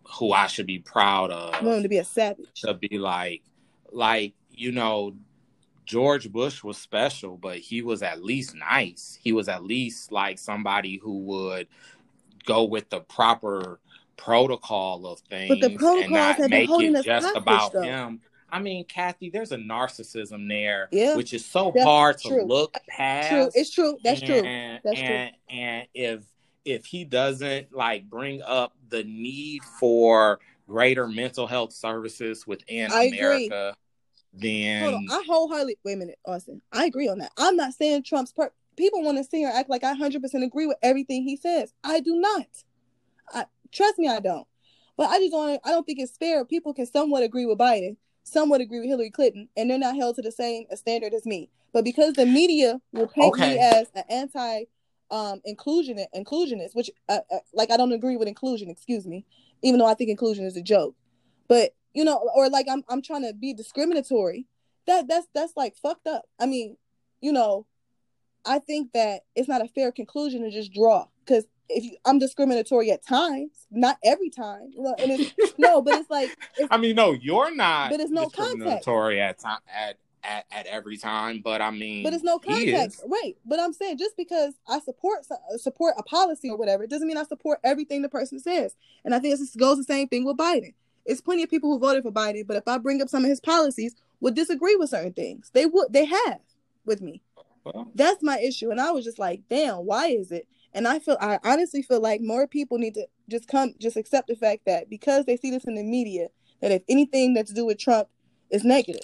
[0.06, 2.48] who I should be proud I want him to be a savage.
[2.62, 3.44] to be like,
[3.92, 5.14] like you know,
[5.86, 9.20] George Bush was special, but he was at least nice.
[9.22, 11.68] He was at least like somebody who would
[12.46, 13.80] go with the proper
[14.18, 17.36] protocol of things But the and protocols not have been make holding it us just
[17.36, 17.82] about though.
[17.84, 18.22] him.
[18.54, 22.46] I mean, Kathy, there's a narcissism there, Yeah, which is so that's hard to true.
[22.46, 23.30] look past.
[23.30, 23.98] True, it's true.
[24.04, 24.44] That's true.
[24.44, 25.08] and, That's true.
[25.08, 26.22] and, And if
[26.64, 33.06] if he doesn't like bring up the need for greater mental health services within I
[33.06, 33.18] agree.
[33.20, 33.76] America,
[34.34, 36.62] then Hold on, I wholeheartedly wait a minute, Austin.
[36.72, 37.32] I agree on that.
[37.38, 38.52] I'm not saying Trump's per.
[38.78, 41.74] People want to see her act like I 100% agree with everything he says.
[41.84, 42.48] I do not.
[43.34, 44.48] I trust me, I don't.
[44.96, 45.60] But I just don't.
[45.66, 46.46] I don't think it's fair.
[46.46, 50.16] People can somewhat agree with Biden, somewhat agree with Hillary Clinton, and they're not held
[50.16, 51.50] to the same standard as me.
[51.74, 53.54] But because the media will paint Okay.
[53.54, 54.64] me as an anti
[55.12, 58.70] um inclusion inclusionist, which uh, uh, like I don't agree with inclusion.
[58.70, 59.26] Excuse me,
[59.62, 60.96] even though I think inclusion is a joke.
[61.48, 64.48] But you know, or like I'm I'm trying to be discriminatory.
[64.88, 66.24] That that's that's like fucked up.
[66.40, 66.78] I mean,
[67.22, 67.66] you know,
[68.46, 72.20] I think that it's not a fair conclusion to just draw because if you, I'm
[72.20, 74.70] discriminatory at times, not every time.
[74.72, 78.12] You and it's, no, but it's like it's, I mean, no, you're not But it's
[78.12, 78.56] no context.
[78.56, 83.04] discriminatory at time at at, at every time, but I mean, but it's no context,
[83.06, 83.36] right?
[83.46, 85.26] But I'm saying just because I support
[85.58, 88.76] support a policy or whatever, it doesn't mean I support everything the person says.
[89.04, 90.74] And I think this goes the same thing with Biden.
[91.06, 93.30] It's plenty of people who voted for Biden, but if I bring up some of
[93.30, 95.52] his policies, would disagree with certain things.
[95.54, 96.40] They would, they have
[96.86, 97.22] with me.
[97.66, 100.48] Well, That's my issue, and I was just like, damn, why is it?
[100.74, 104.28] And I feel, I honestly feel like more people need to just come, just accept
[104.28, 106.30] the fact that because they see this in the media,
[106.62, 108.08] that if anything that's to do with Trump
[108.50, 109.04] is negative,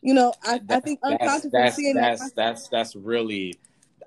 [0.00, 2.36] you know, I, I think unconsciously that's, seeing that's, that.
[2.36, 3.54] That's, that's, that's really,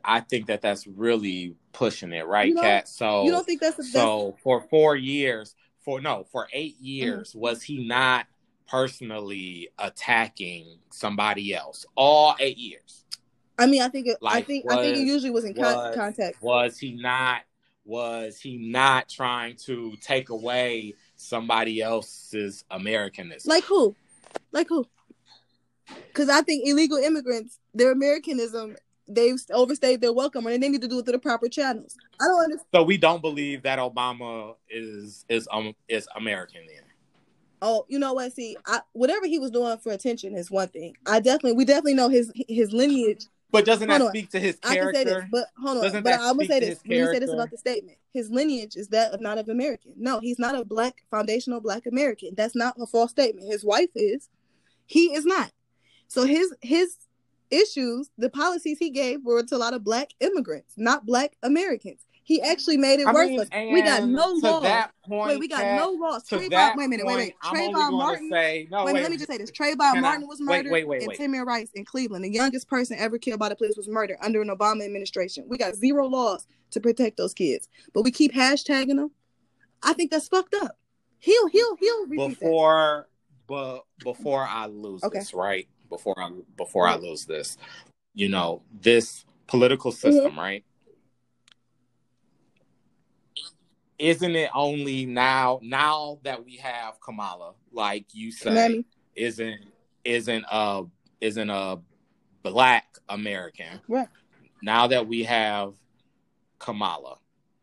[0.04, 2.88] I think that that's really pushing it, right, Kat?
[2.88, 6.76] So you don't think that's, a, that's so for four years, for no, for eight
[6.78, 6.86] mm-hmm.
[6.86, 7.40] years, mm-hmm.
[7.40, 8.26] was he not
[8.68, 13.04] personally attacking somebody else all eight years?
[13.60, 15.54] I mean, I think it, like, I think was, I think it usually was in
[15.54, 16.42] was, context.
[16.42, 17.42] Was he not?
[17.86, 23.50] Was he not trying to take away somebody else's Americanism?
[23.50, 23.96] Like who?
[24.52, 24.86] Like who?
[26.08, 28.76] Because I think illegal immigrants, their Americanism,
[29.08, 31.98] they've overstayed their welcome, and they need to do it through the proper channels.
[32.22, 32.68] I don't understand.
[32.74, 36.84] So we don't believe that Obama is is um is American then.
[37.62, 38.32] Oh, you know what?
[38.32, 40.96] See, I, whatever he was doing for attention is one thing.
[41.06, 43.26] I definitely, we definitely know his his lineage.
[43.52, 44.12] But doesn't hold that on.
[44.12, 44.90] speak to his character?
[44.90, 45.84] I can say this, but hold on.
[45.84, 46.80] Doesn't but I'm gonna say this.
[46.86, 47.98] Let me say this about the statement.
[48.14, 49.94] His lineage is that of not of American.
[49.98, 52.36] No, he's not a black foundational black American.
[52.36, 53.52] That's not a false statement.
[53.52, 54.30] His wife is.
[54.86, 55.52] He is not.
[56.08, 56.98] So his his
[57.52, 62.06] issues, the policies he gave were to a lot of black immigrants, not black Americans.
[62.30, 63.50] He actually made it I worse.
[63.52, 64.62] Mean, we got no laws.
[65.04, 66.30] Point, wait, we got no laws.
[66.30, 67.34] Trayvon, wait a minute, wait, wait.
[67.44, 68.30] Trayvon Martin.
[68.30, 69.50] Say, no, wait, wait, let me just say this.
[69.50, 72.68] Trayvon Martin I, was murdered, wait, wait, wait, and Tamir Rice in Cleveland, the youngest
[72.68, 75.44] person ever killed by the police, was murdered under an Obama administration.
[75.48, 79.10] We got zero laws to protect those kids, but we keep hashtagging them.
[79.82, 80.78] I think that's fucked up.
[81.18, 82.06] He'll, he'll, he'll.
[82.06, 83.08] Before,
[83.48, 85.18] but before I lose okay.
[85.18, 85.68] this, right?
[85.90, 87.58] Before I before I lose this,
[88.14, 90.40] you know, this political system, mm-hmm.
[90.40, 90.64] right?
[94.00, 98.84] Isn't it only now now that we have Kamala, like you say,
[99.16, 99.66] isn't
[100.06, 100.84] isn't a
[101.22, 101.80] isn't a
[102.42, 103.82] black American.
[103.88, 104.08] Right.
[104.64, 105.74] Now that we have
[106.58, 107.18] Kamala.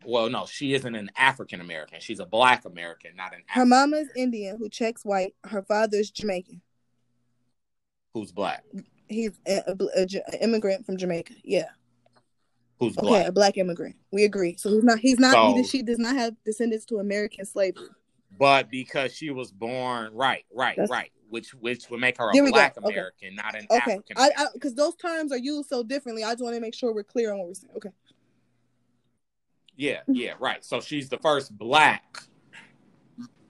[0.05, 1.99] Well, no, she isn't an African American.
[2.01, 5.35] She's a black American, not an Her African mama's Indian who checks white.
[5.45, 6.61] Her father's Jamaican.
[8.13, 8.63] Who's black?
[9.09, 9.65] He's an
[10.41, 11.35] immigrant from Jamaica.
[11.43, 11.71] Yeah
[12.79, 13.29] who's okay, black.
[13.29, 13.97] a black immigrant.
[14.13, 14.57] We agree.
[14.57, 14.99] So he's not.
[14.99, 15.33] He's not.
[15.33, 17.89] So, he, she does not have descendants to American slavery.
[18.39, 22.51] But because she was born right, right, That's, right, which which would make her a
[22.51, 22.87] black go.
[22.87, 23.35] American, okay.
[23.35, 23.93] not an okay.
[23.93, 24.19] African.
[24.19, 26.23] Okay, because those terms are used so differently.
[26.23, 27.73] I just want to make sure we're clear on what we're saying.
[27.77, 27.91] Okay.
[29.77, 30.65] Yeah, yeah, right.
[30.65, 32.23] So she's the first black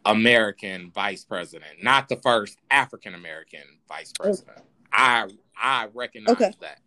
[0.05, 4.59] American vice president, not the first African American vice president.
[4.59, 4.67] Okay.
[4.93, 6.53] I I recognize okay.
[6.61, 6.81] that.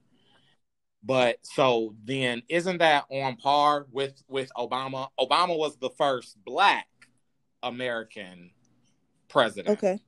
[1.03, 5.07] But so then isn't that on par with with Obama?
[5.19, 6.87] Obama was the first black
[7.63, 8.51] American
[9.29, 9.77] president.
[9.77, 9.99] Okay.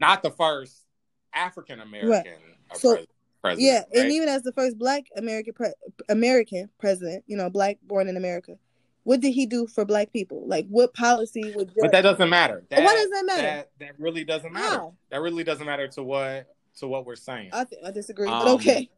[0.00, 0.84] Not the first
[1.32, 2.78] African American right.
[2.78, 2.98] so,
[3.40, 3.60] president.
[3.60, 4.04] Yeah, right?
[4.04, 5.74] and even as the first black American pre-
[6.08, 8.56] American president, you know, black born in America,
[9.04, 10.46] what did he do for black people?
[10.46, 12.64] Like what policy would But that doesn't matter.
[12.70, 13.42] That, Why does that matter?
[13.42, 14.78] That, that really doesn't matter.
[14.78, 14.94] How?
[15.10, 17.50] That really doesn't matter to what to what we're saying.
[17.52, 18.90] I th- I disagree, um, but okay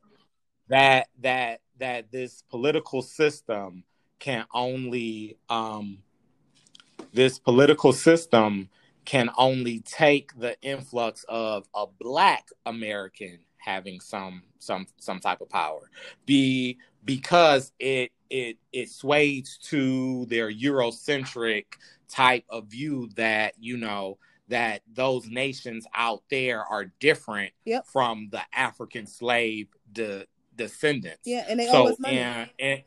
[0.70, 3.84] that that that this political system
[4.18, 5.98] can only um,
[7.12, 8.68] this political system
[9.04, 15.48] can only take the influx of a black American having some some some type of
[15.48, 15.90] power
[16.24, 21.64] be because it it it sways to their eurocentric
[22.08, 24.16] type of view that you know
[24.48, 27.86] that those nations out there are different yep.
[27.86, 30.26] from the African slave the
[30.60, 31.22] descendants.
[31.24, 32.18] Yeah, and they so, owe us money.
[32.18, 32.82] And, and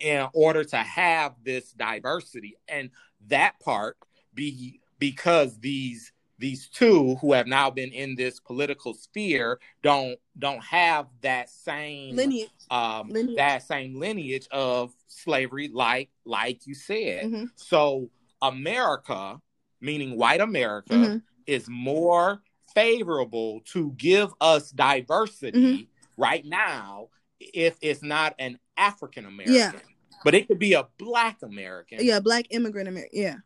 [0.00, 2.90] in order to have this diversity and
[3.28, 3.96] that part
[4.34, 10.62] be because these these two who have now been in this political sphere don't don't
[10.62, 13.36] have that same lineage, um, lineage.
[13.36, 17.44] that same lineage of slavery like like you said mm-hmm.
[17.56, 18.08] so
[18.40, 19.40] america
[19.80, 21.16] meaning white america mm-hmm.
[21.46, 22.40] is more
[22.72, 26.22] favorable to give us diversity mm-hmm.
[26.22, 27.08] right now
[27.40, 29.54] if it's not an African American.
[29.54, 29.72] Yeah.
[30.24, 31.98] But it could be a black American.
[32.02, 33.18] Yeah, black immigrant American.
[33.20, 33.36] Yeah.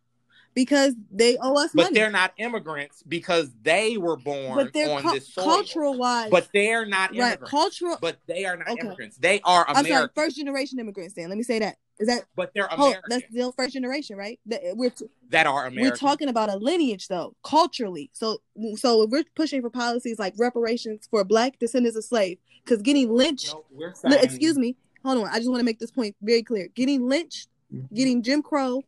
[0.54, 1.94] because they owe us but money.
[1.94, 5.44] they're not immigrants because they were born but they're on cu- this soil.
[5.44, 7.18] cultural wise, But they're not right?
[7.18, 7.50] immigrants.
[7.50, 7.96] Cultural.
[8.00, 8.80] But they are not Okay.
[8.86, 9.16] immigrants.
[9.18, 10.14] They are I'm sorry, American.
[10.14, 11.14] first generation immigrants.
[11.14, 11.76] Then let me say that.
[11.98, 13.02] Is that but they're hold, American.
[13.10, 14.40] that's still first generation, right?
[14.46, 15.82] That uh, we're t- that are American.
[15.90, 18.10] we're talking about a lineage though, culturally.
[18.12, 18.38] So
[18.76, 23.12] so if we're pushing for policies like reparations for Black descendants of slaves, because getting
[23.12, 23.48] lynched.
[23.52, 25.28] No, we're li- excuse me, hold on.
[25.28, 26.68] I just want to make this point very clear.
[26.74, 27.92] Getting lynched, Mhm.
[27.94, 28.82] getting Jim Crow,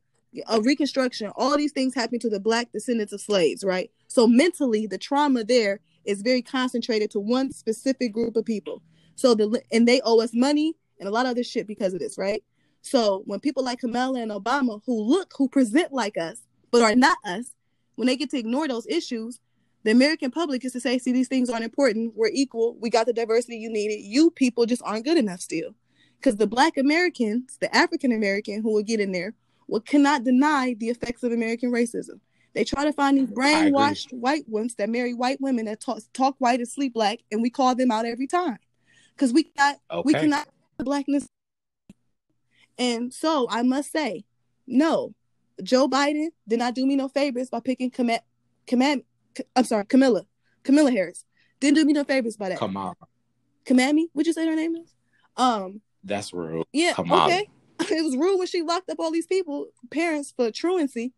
[0.48, 3.90] a Reconstruction, all these things happening to the Black descendants of slaves, right?
[4.08, 8.82] So mentally, the trauma there is very concentrated to one specific group of people.
[9.16, 12.00] So the and they owe us money and a lot of other shit because of
[12.00, 12.42] this, right?
[12.82, 16.94] So when people like Kamala and Obama, who look, who present like us, but are
[16.96, 17.52] not us,
[17.94, 19.38] when they get to ignore those issues,
[19.84, 22.14] the American public is to say, see, these things aren't important.
[22.16, 22.76] We're equal.
[22.80, 24.00] We got the diversity you needed.
[24.00, 25.74] You people just aren't good enough still.
[26.18, 29.34] Because the Black Americans, the African American who will get in there,
[29.68, 32.20] will cannot deny the effects of American racism.
[32.54, 36.36] They try to find these brainwashed white ones that marry white women that talk, talk
[36.38, 38.58] white and sleep black, and we call them out every time.
[39.14, 40.20] Because we got we Okay.
[40.20, 41.26] cannot blackness.
[42.78, 44.24] And so I must say,
[44.66, 45.14] no,
[45.62, 48.18] Joe Biden did not do me no favors by picking Cam-
[48.66, 49.02] Cam-
[49.56, 50.26] I'm sorry, Camilla,
[50.62, 51.24] Camilla Harris
[51.60, 52.58] didn't do me no favors by that.
[52.58, 52.94] Come on.
[53.64, 54.94] Kamami, would you say her name is?
[55.36, 56.66] Um, That's rude.
[56.72, 57.26] yeah, Kamala.
[57.26, 57.48] okay.
[57.90, 61.12] It was rude when she locked up all these people, parents for truancy,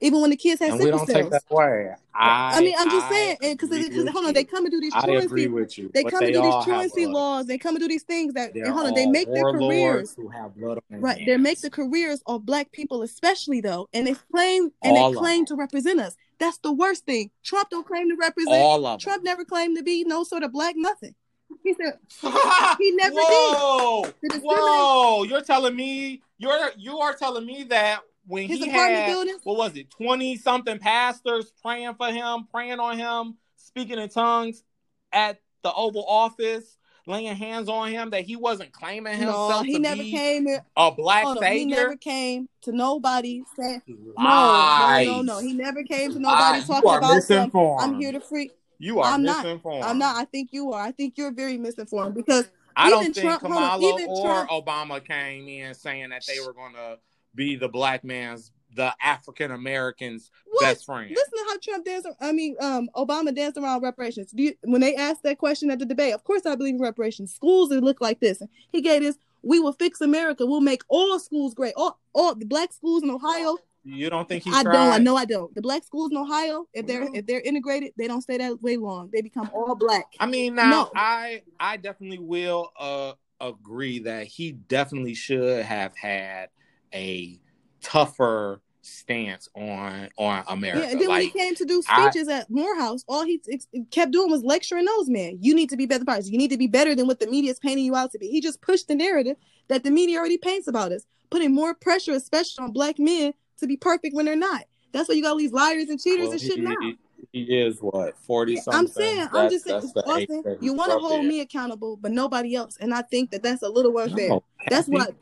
[0.00, 1.22] even when the kids had And we don't cells.
[1.22, 1.94] take that away.
[2.14, 4.92] I, I mean, I'm just I saying, because hold on, they come and do these
[4.92, 5.16] truancy.
[5.16, 5.90] I agree with you.
[5.94, 7.46] they come they and do these truancy laws.
[7.46, 8.94] They come and do these things that and hold on.
[8.94, 11.16] They make their careers who have blood on their right.
[11.16, 11.26] hands.
[11.26, 15.18] They make the careers of black people, especially though, and they claim and All they
[15.18, 16.16] claim to represent us.
[16.38, 17.30] That's the worst thing.
[17.44, 18.56] Trump don't claim to represent.
[18.56, 21.14] all of Trump never claimed to be no sort of black nothing.
[21.62, 21.98] He said
[22.78, 23.22] he never did.
[23.22, 25.22] Whoa, discriminate- whoa!
[25.24, 29.40] You're telling me you're you are telling me that when his he had buildings.
[29.44, 34.64] what was it, twenty something pastors praying for him, praying on him, speaking in tongues
[35.12, 36.76] at the Oval Office,
[37.06, 40.46] laying hands on him, that he wasn't claiming himself No, he to never be came.
[40.46, 40.64] Here.
[40.76, 45.06] a black Hold on, he never came to nobody saying no, Lies.
[45.06, 45.38] no, no, no.
[45.40, 46.66] He never came to nobody Lies.
[46.66, 47.36] talking you are about some.
[47.38, 47.82] misinformed.
[47.82, 48.50] I'm here to free.
[48.78, 49.44] You are I'm not.
[49.44, 49.84] misinformed.
[49.84, 50.16] I'm not.
[50.16, 50.82] I think you are.
[50.82, 54.06] I think you're very misinformed because I even don't think Trump- hold on, Kamala even
[54.08, 56.98] or Trump- Obama came in saying that they were going to
[57.34, 61.10] be the black man's, the African American's best friend.
[61.10, 62.08] Listen to how Trump danced.
[62.20, 64.30] I mean, um, Obama danced around reparations.
[64.32, 66.80] Do you, when they asked that question at the debate, of course I believe in
[66.80, 67.34] reparations.
[67.34, 68.42] Schools that look like this.
[68.70, 69.16] He gave this.
[69.42, 70.46] We will fix America.
[70.46, 71.74] We'll make all schools great.
[71.76, 73.56] All, all the black schools in Ohio.
[73.86, 74.72] You don't think he I tried?
[74.72, 74.92] don't.
[74.94, 75.54] I know I don't.
[75.54, 78.62] The black schools in Ohio, if they're Well- if they're integrated, they don't stay that
[78.62, 79.10] way long.
[79.12, 80.06] They become all black.
[80.18, 80.90] I mean, now No.
[80.96, 86.48] I I definitely will uh agree that he definitely should have had
[86.94, 87.38] a
[87.84, 90.80] tougher stance on on America.
[90.86, 93.68] Yeah, and then when he came to do I- speeches at Morehouse, all he ex-
[93.90, 95.38] kept doing was lecturing those men.
[95.40, 96.32] You need to be better person.
[96.32, 98.28] You need to be better than what the media is painting you out to be.
[98.28, 99.36] He just pushed the narrative
[99.68, 103.66] that the media already paints about us, putting more pressure, especially on black men, to
[103.66, 104.64] be perfect when they're not.
[104.92, 106.76] That's why you got all these liars and cheaters well, and shit he, now.
[106.80, 106.98] he-
[107.32, 108.80] he is what forty Yeah, something.
[108.80, 112.54] I'm saying, I'm just saying, that's Austin, you want to hold me accountable, but nobody
[112.54, 114.28] else, and I think that that's a little unfair.
[114.28, 115.14] No, that's what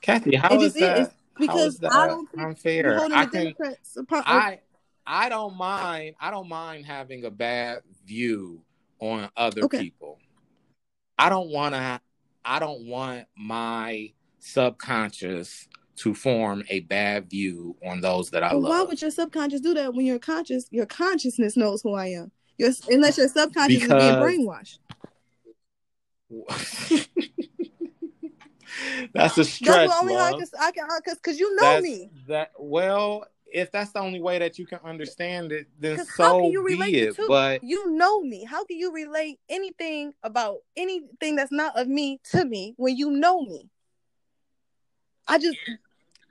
[0.00, 0.36] Kathy.
[0.36, 1.08] How it is just is.
[1.38, 2.96] Because how is that I don't unfair?
[2.98, 3.54] holding I can.
[4.12, 4.60] I
[5.06, 6.14] I don't mind.
[6.20, 8.62] I don't mind having a bad view
[9.00, 9.80] on other Okay.
[9.80, 10.18] people.
[11.18, 12.00] I don't want to.
[12.44, 18.70] I don't want my subconscious to form a bad view on those that I love.
[18.70, 22.30] why would your subconscious do that when your conscious, your consciousness knows who I am?
[22.56, 24.78] Your, unless your subconscious Because- is being brainwashed.
[29.12, 30.40] that's a That's the only how I love.
[30.40, 32.10] can, I can, because because you know That's- me.
[32.28, 36.40] That well, if that's the only way that you can understand it, then how so
[36.40, 37.16] can you relate be it.
[37.16, 37.26] two?
[37.28, 38.44] But You know me.
[38.44, 43.10] How can you relate anything about anything that's not of me to me when you
[43.10, 43.68] know me?
[45.26, 45.58] I just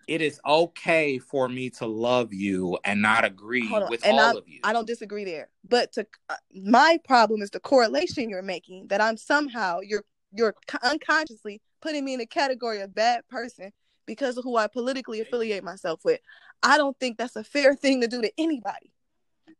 [0.08, 4.48] it is okay for me to love you and not agree with and all of
[4.48, 4.60] you.
[4.64, 5.50] I don't disagree there.
[5.68, 10.56] But to uh, my problem is the correlation you're making that I'm somehow you're you're
[10.84, 13.72] unconsciously putting me in a category of bad person
[14.06, 16.20] because of who I politically affiliate myself with.
[16.64, 18.92] I don't think that's a fair thing to do to anybody.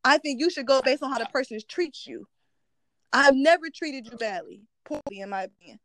[0.04, 2.28] I think you should go based on how the person treats you.
[3.12, 5.80] I've never treated you badly, poorly in my opinion.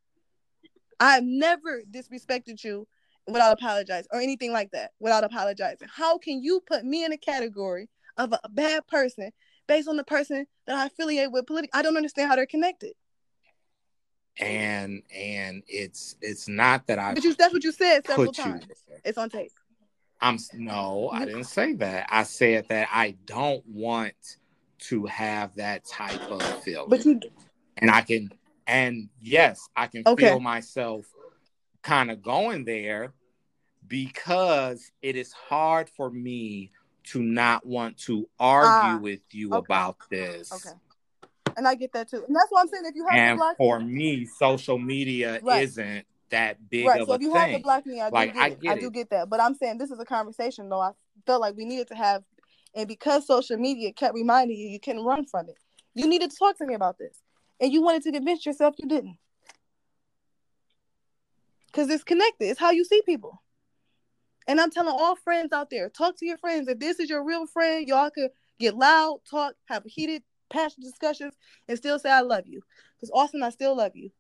[1.01, 2.87] I've never disrespected you
[3.26, 5.89] without apologizing or anything like that without apologizing.
[5.95, 9.30] How can you put me in a category of a bad person
[9.66, 11.78] based on the person that I affiliate with politically?
[11.78, 12.93] I don't understand how they're connected.
[14.39, 18.66] And and it's it's not that I But you that's what you said several times.
[19.05, 19.53] It's on tape.
[20.20, 22.07] I'm no, I didn't say that.
[22.11, 24.14] I said that I don't want
[24.78, 26.89] to have that type of feeling.
[26.91, 27.20] But you
[27.78, 28.30] and I can
[28.66, 30.28] and yes, I can Okay.
[30.28, 31.07] feel myself
[31.82, 33.12] kind of going there
[33.87, 36.72] because it is hard for me
[37.05, 39.59] to not want to argue Ah, with you okay.
[39.59, 40.51] about this.
[40.53, 40.74] okay.
[41.57, 42.25] And I get that too.
[42.27, 45.41] And that's why I'm saying if you have to And block for me, social media
[45.43, 45.63] Right.
[45.63, 47.01] isn't that big right.
[47.01, 47.63] of So a if you have to thing.
[47.63, 49.31] block me, I do Like, get I get I do get that.
[49.31, 50.81] But I'm saying this is a conversation though.
[50.81, 50.93] I
[51.27, 52.23] felt like we needed to have
[52.75, 55.59] and because social media kept reminding you you can run from it.
[55.95, 57.21] You needed to talk to me about this.
[57.61, 59.17] And you wanted to convince yourself you didn't.
[61.67, 62.47] Because it's connected.
[62.47, 63.43] It's how you see people.
[64.47, 66.69] And I'm telling all friends out there, talk to your friends.
[66.69, 70.85] If this is your real friend, y'all could get loud, talk, have a heated, passionate
[70.85, 71.35] discussions,
[71.69, 72.63] and still say I love you.
[72.97, 74.11] Because Austin, I still love you.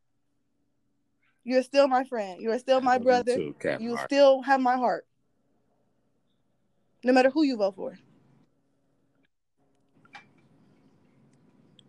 [1.44, 2.40] You're still my friend.
[2.40, 3.34] You're still my Love you brother.
[3.36, 5.06] too, You still have my heart.
[7.04, 7.98] No matter who you vote for.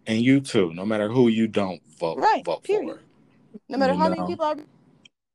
[0.08, 3.00] and you too, no matter who you don't vote Right, vote period.
[3.70, 4.64] No matter You how many people are for.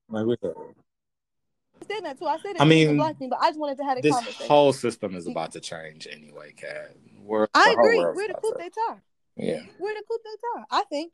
[0.09, 2.27] Like we said, that too.
[2.27, 4.47] I said it I mean, me, but I just wanted to have a this conversation.
[4.47, 6.95] whole system is about to change anyway, Kat.
[7.23, 7.99] We're, I agree.
[7.99, 9.01] We're the coup d'etat.
[9.37, 9.63] Yeah.
[9.79, 10.67] We're the coup d'etat.
[10.71, 11.13] I think.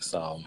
[0.00, 0.40] So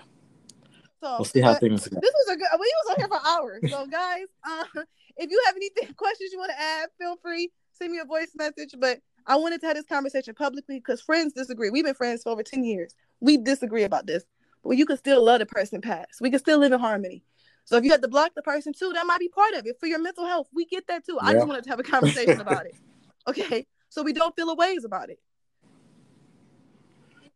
[1.02, 2.00] So we'll see how things go.
[2.02, 3.62] this was a good we was on here for hours.
[3.70, 4.84] So guys, uh,
[5.18, 7.52] if you have anything questions you want to add, feel free.
[7.74, 8.76] Send me a voice message.
[8.78, 11.70] But I wanted to have this conversation publicly because friends disagree.
[11.70, 12.94] We've been friends for over 10 years.
[13.20, 14.24] We disagree about this.
[14.64, 16.22] But you can still love the person past.
[16.22, 17.24] We can still live in harmony.
[17.66, 19.78] So if you have to block the person too, that might be part of it
[19.80, 20.48] for your mental health.
[20.54, 21.18] We get that too.
[21.22, 22.76] I just wanted to have a conversation about it.
[23.26, 23.66] Okay.
[23.94, 25.20] So we don't feel a ways about it.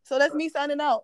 [0.02, 1.04] So that's me signing out.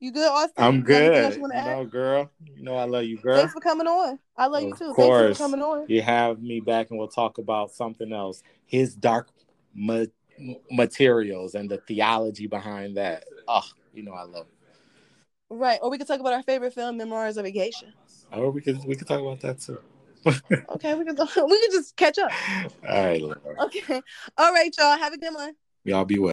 [0.00, 0.62] You good, Austin?
[0.62, 1.40] I'm You got anything else good.
[1.40, 1.90] You You add?
[1.90, 2.30] girl.
[2.54, 3.36] You know I love you, girl.
[3.36, 4.18] Thanks for coming on.
[4.36, 4.92] I love you Of too.
[4.94, 5.86] Thanks for coming on.
[5.88, 8.42] You have me back, and we'll talk about something else.
[8.66, 9.30] His dark
[9.74, 10.04] ma-
[10.70, 13.24] materials and the theology behind that.
[13.48, 13.64] Oh,
[13.94, 14.74] you know I love it.
[15.48, 15.78] Right.
[15.82, 17.94] Or we could talk about our favorite film, Memoirs of a Geisha.
[18.30, 19.78] Or we could we could talk about that too.
[20.26, 22.30] Okay, we could we could just catch up.
[22.88, 23.40] All right, Lord.
[23.60, 24.00] Okay.
[24.38, 24.96] All right, y'all.
[24.96, 25.54] Have a good one.
[25.84, 26.30] y'all be well.